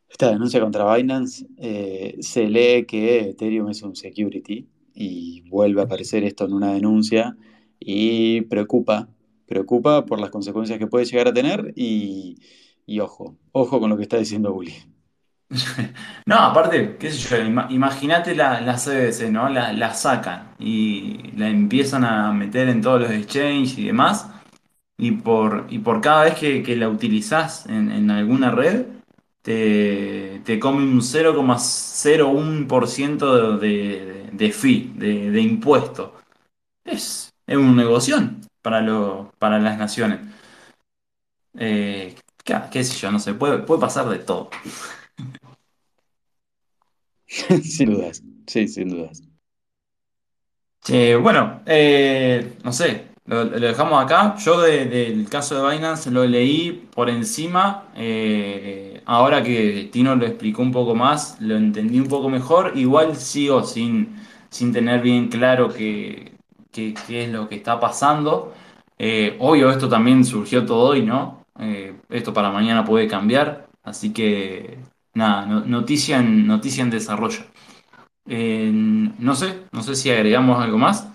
[0.08, 5.84] esta denuncia contra Binance eh, se lee que Ethereum es un security y vuelve a
[5.84, 7.36] aparecer esto en una denuncia
[7.78, 9.08] y preocupa,
[9.48, 12.38] preocupa por las consecuencias que puede llegar a tener y,
[12.86, 14.74] y ojo, ojo con lo que está diciendo Bully.
[16.26, 19.48] No, aparte, qué sé yo, ima- imagínate la, la CBDC, ¿no?
[19.48, 24.28] La, la sacan y la empiezan a meter en todos los exchanges y demás.
[24.98, 28.86] Y por, y por cada vez que, que la utilizás en, en alguna red,
[29.42, 36.14] te, te come un 0,01% de, de, de fee, de, de impuesto.
[36.84, 40.20] Es, es un negoción para, lo, para las naciones.
[41.58, 44.50] Eh, qué, qué sé yo, no sé, puede, puede pasar de todo.
[47.62, 49.22] Sin dudas, sí, sin dudas.
[51.22, 54.36] Bueno, eh, no sé, lo, lo dejamos acá.
[54.38, 57.88] Yo de- del caso de Binance lo leí por encima.
[57.96, 62.72] eh, ahora que Tino lo explicó un poco más, lo entendí un poco mejor.
[62.76, 64.16] Igual sigo sin,
[64.50, 66.32] sin tener bien claro qué,
[66.78, 68.54] qué- qué es lo que está pasando.
[68.98, 71.44] Eh, obvio, esto también surgió todo hoy, ¿no?
[71.58, 73.68] Eh, esto para mañana puede cambiar.
[73.82, 74.78] Así que,
[75.14, 77.40] nada, no- noticia en, noticia en desarrollo.
[78.28, 81.08] Eh, no sé, no sé si agregamos algo más.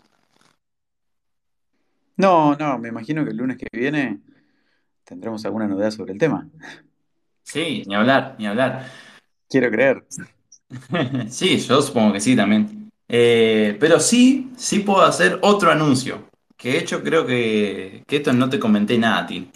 [2.17, 4.21] No, no, me imagino que el lunes que viene
[5.05, 6.47] tendremos alguna novedad sobre el tema.
[7.43, 8.85] Sí, ni hablar, ni hablar.
[9.49, 10.05] Quiero creer.
[11.29, 12.82] Sí, yo supongo que sí también.
[13.15, 16.29] Eh, pero sí, sí puedo hacer otro anuncio.
[16.57, 19.27] Que de hecho creo que, que esto no te comenté nada.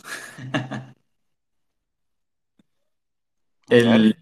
[3.69, 4.01] A ver.
[4.01, 4.17] El,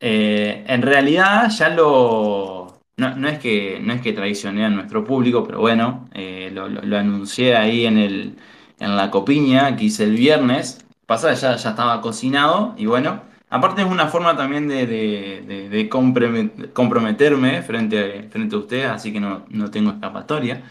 [0.00, 2.80] Eh, en realidad ya lo...
[2.98, 6.68] No, no es que, no es que traicioné a nuestro público, pero bueno, eh, lo,
[6.68, 8.36] lo- lo anuncié ahí en el,
[8.80, 10.84] en la copiña que hice el viernes.
[11.06, 13.22] Pasa, ya, ya estaba cocinado y bueno,
[13.52, 18.86] aparte es una forma también de, de- de- de comprome- comprometerme frente, frente a ustedes,
[18.86, 20.62] así que no, no tengo escapatoria.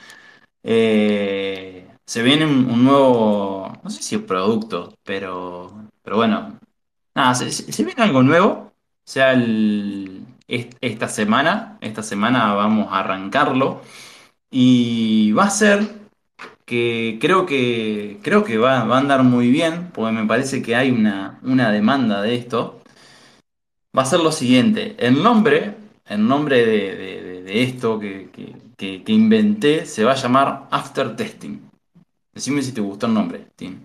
[0.63, 6.59] Eh, se viene un, nuevo, no sé si producto, pero, pero bueno,
[7.15, 7.51] Nada, se,
[7.85, 8.49] viene algo nuevo.
[9.05, 9.33] O sea,
[10.81, 13.81] esta semana, esta semana vamos a arrancarlo.
[14.51, 16.00] Y va a ser
[16.71, 20.75] que creo que creo que va, va a andar muy bien, porque me parece que
[20.75, 22.81] hay una, una demanda de esto.
[23.97, 24.95] Va a ser lo siguiente.
[24.97, 25.75] El nombre,
[26.07, 26.95] el nombre de,
[27.43, 31.59] de- esto que, que- que- que inventé se va a llamar After Testing.
[32.33, 33.81] Decime si te gustó el nombre, Tim.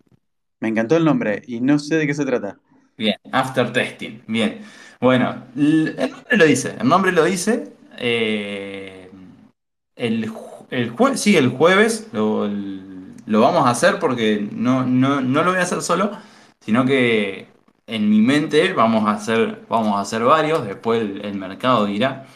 [0.60, 2.58] Me encantó el nombre y no sé de qué se trata.
[2.96, 4.22] Bien, after testing.
[4.26, 4.60] Bien.
[5.00, 7.72] Bueno, l- el nombre lo dice, el nombre lo dice.
[7.98, 9.10] eh,
[9.96, 10.30] el,
[10.70, 15.50] el jue- sí, el jueves lo, lo vamos a hacer porque no, no, no lo
[15.50, 16.12] voy a hacer solo,
[16.60, 17.48] sino que
[17.86, 22.26] en mi mente vamos a hacer, vamos a hacer varios, después el, el mercado dirá.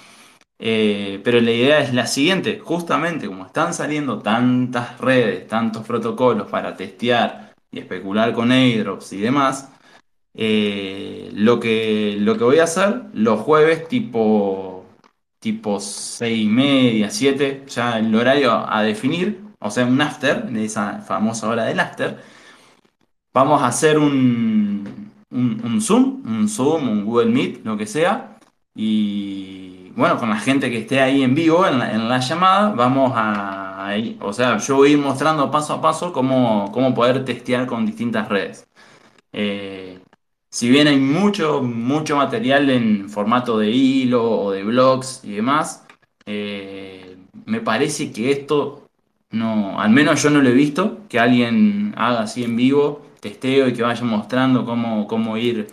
[0.58, 6.48] Eh, pero la idea es la siguiente, justamente como están saliendo tantas redes, tantos protocolos
[6.50, 9.70] para testear y especular con airdrops y demás,
[10.34, 14.79] eh, lo que, lo que voy a hacer los jueves tipo,
[15.40, 20.64] tipo seis y media, siete, ya el horario a definir, o sea, un after, de
[20.66, 22.22] esa famosa hora del after,
[23.32, 28.38] vamos a hacer un, un, Zoom, un Zoom, un Google Meet, lo que sea,
[28.74, 31.78] y bueno, con la gente que esté ahí en vivo, en
[32.08, 36.12] la, llamada, vamos a, a o sea, yo voy a ir mostrando paso a paso
[36.12, 38.68] cómo, cómo poder testear con distintas redes.
[39.32, 40.00] Eh,
[40.50, 45.86] si bien hay mucho, mucho material en formato de hilo o de blogs y demás,
[46.26, 48.88] eh, me parece que esto
[49.30, 53.68] no, al menos yo no lo he visto, que alguien haga así en vivo, testeo
[53.68, 55.68] y que vaya mostrando cómo, cómo ir,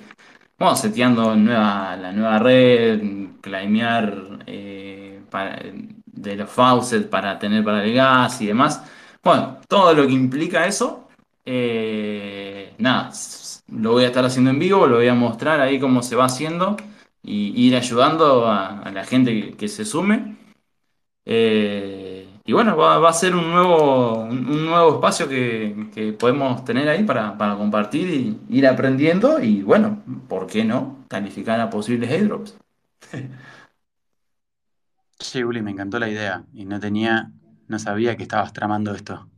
[0.59, 3.01] bueno, seteando nueva, la nueva red,
[3.41, 5.21] claimear eh,
[6.05, 8.83] de los faucets para tener para el gas y demás.
[9.23, 11.07] Bueno, todo lo que implica eso.
[11.45, 13.11] Eh, nada,
[13.67, 16.25] lo voy a estar haciendo en vivo, lo voy a mostrar ahí cómo se va
[16.25, 16.77] haciendo
[17.23, 20.37] y ir ayudando a, a la gente que, que se sume.
[21.25, 26.13] Eh, y bueno, va, va a ser un nuevo, un, un nuevo espacio que, que
[26.13, 31.05] podemos tener ahí para, para compartir y ir aprendiendo y bueno, ¿por qué no?
[31.09, 32.57] Calificar a posibles airdrops.
[35.19, 37.31] Sí, Uli, me encantó la idea y no tenía,
[37.67, 39.29] no sabía que estabas tramando esto.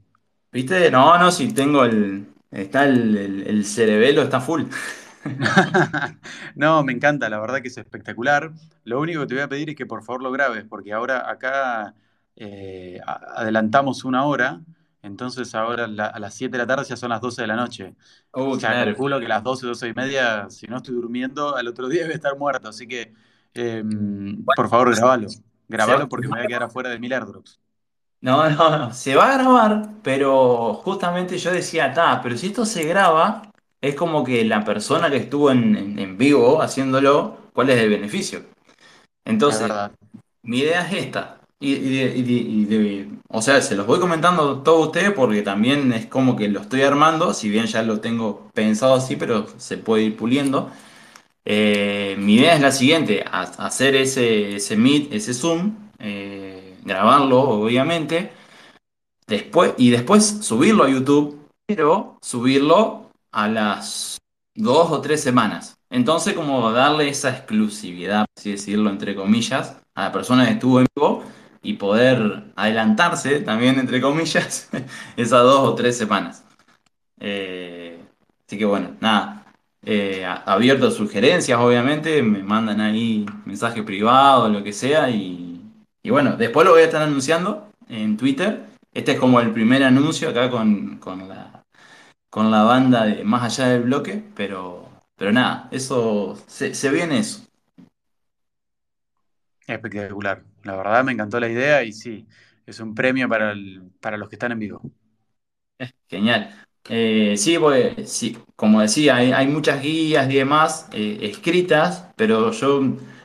[0.51, 0.89] ¿Viste?
[0.91, 4.63] No, no, si tengo el, está el, el, el cerebelo, está full.
[6.55, 8.51] No, me encanta, la verdad que es espectacular.
[8.83, 11.29] Lo único que te voy a pedir es que por favor lo grabes, porque ahora
[11.29, 11.95] acá
[12.35, 14.61] eh, a- adelantamos una hora,
[15.01, 17.55] entonces ahora la- a las 7 de la tarde ya son las 12 de la
[17.55, 17.95] noche.
[18.33, 18.77] Uh, Ya claro.
[18.77, 22.13] calculo que las 12, 12 y media, si no estoy durmiendo, al otro día voy
[22.13, 22.69] a estar muerto.
[22.69, 23.13] Así que,
[23.53, 23.83] eh,
[24.53, 25.35] por favor, grabalo.
[25.67, 27.59] Grabalo porque me voy a quedar afuera de mil airdrops.
[28.21, 32.65] No, no, no, se va a grabar, pero justamente yo decía, ta, pero si esto
[32.65, 33.43] se graba,
[33.81, 37.89] es como que la persona que estuvo en, en- en vivo haciéndolo, ¿cuál es el
[37.89, 38.43] beneficio?
[39.47, 39.91] Es Entonces, verdad.
[40.43, 41.39] mi idea es esta.
[41.59, 44.87] Y, y de- y de- y de- o sea, se los voy comentando a todos
[44.87, 48.95] ustedes porque también es como que lo estoy armando, si bien ya lo tengo pensado
[48.95, 50.71] así, pero se puede ir puliendo.
[51.45, 57.41] Eh, mi idea es la siguiente, ha- hacer ese, ese Meet, ese Zoom, eh, grabarlo,
[57.41, 58.31] obviamente
[59.29, 64.17] Después, y después subirlo a YouTube, pero subirlo a las
[64.55, 65.77] dos o tres semanas.
[65.91, 70.87] Entonces, como darle esa exclusividad, así decirlo, entre comillas, a la persona que estuvo en
[70.95, 71.23] vivo
[71.61, 74.67] y poder adelantarse también, entre comillas,
[75.15, 76.43] esas dos o tres semanas.
[77.19, 78.01] Eh,
[78.47, 79.45] así que bueno, nada.
[79.83, 85.48] Eh, abierto a sugerencias, obviamente, me mandan ahí mensaje privado, lo que sea, y,
[86.03, 88.65] y bueno, después lo voy a estar anunciando en Twitter.
[88.93, 91.63] Este es como el primer anuncio acá con, con la,
[92.29, 97.19] con la banda de Más Allá del Bloque, pero, pero nada, eso se, se viene
[97.19, 97.43] eso.
[99.67, 100.43] Espectacular.
[100.63, 102.27] La verdad me encantó la idea y sí,
[102.65, 104.81] es un premio para, el- para los que están en vivo.
[106.09, 106.49] Genial.
[106.89, 112.51] Eh, sí, pues, sí, como decía, hay, hay muchas guías y demás eh, escritas, pero
[112.51, 112.81] yo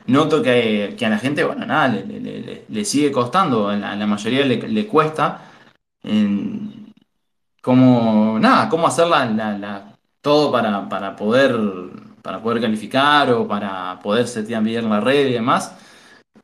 [0.07, 3.75] noto que, que a la gente, bueno, nada, le, le- le- le- sigue costando, a
[3.75, 5.41] la, mayoría le, cuesta,
[6.03, 6.93] en
[7.61, 11.55] cómo, nada, cómo hacer la- la- todo para, para poder,
[12.21, 15.75] para poder calificar o para poder setear bien la red y demás.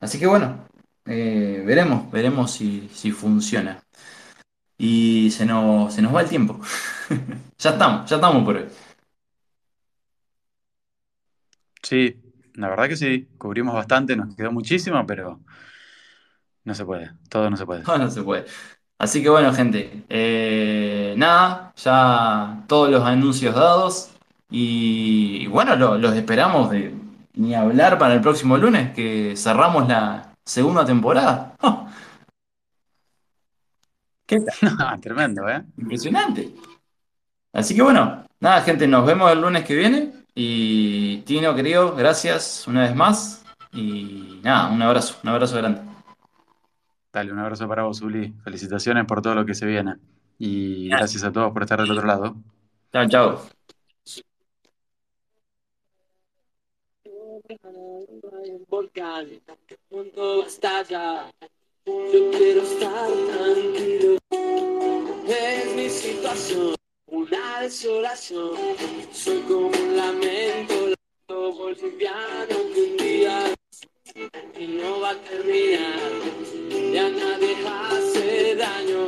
[0.02, 0.66] Así que bueno,
[1.06, 3.80] eh, veremos, veremos si, si funciona.
[4.78, 6.60] Y se nos, se nos va el tiempo.
[7.60, 8.66] Ya estamos, ya estamos por hoy.
[11.84, 12.16] Sí,
[12.56, 15.42] la verdad que sí, cubrimos bastante, nos quedó muchísimo, pero
[16.64, 17.84] no se puede, todo no se puede.
[17.84, 18.46] No, no se puede.
[18.98, 20.04] Así que bueno, gente.
[20.10, 24.12] eh, nada, ya todos los anuncios dados.
[24.50, 26.94] Y, y bueno, lo- los esperamos de
[27.36, 31.56] ni hablar para el próximo lunes, que cerramos la segunda temporada.
[31.62, 31.88] ¡Oh!
[34.26, 35.02] ¿Qué tal?
[35.02, 35.64] Tremendo, ¿eh?
[35.78, 36.54] Impresionante.
[37.54, 40.21] Así que bueno, nada, gente, nos vemos el lunes que viene.
[40.34, 43.44] Y Tino, querido, gracias una vez más.
[43.74, 45.82] Y nada, un abrazo, un abrazo grande.
[47.14, 48.34] Dale, un abrazo para vos, Uli.
[48.44, 49.96] Felicitaciones por todo lo que se viene.
[50.38, 52.36] Y gracias a todos por estar del otro lado.
[52.92, 53.42] Chao, chao.
[61.86, 64.18] Yo quiero estar tranquilo,
[65.28, 66.81] es mi situación
[67.12, 68.56] una desolación.
[69.12, 73.54] Soy como un lamento, lamento boliviano que un día
[74.58, 76.12] y no va a terminar.
[76.94, 79.08] Ya nadie hace daño.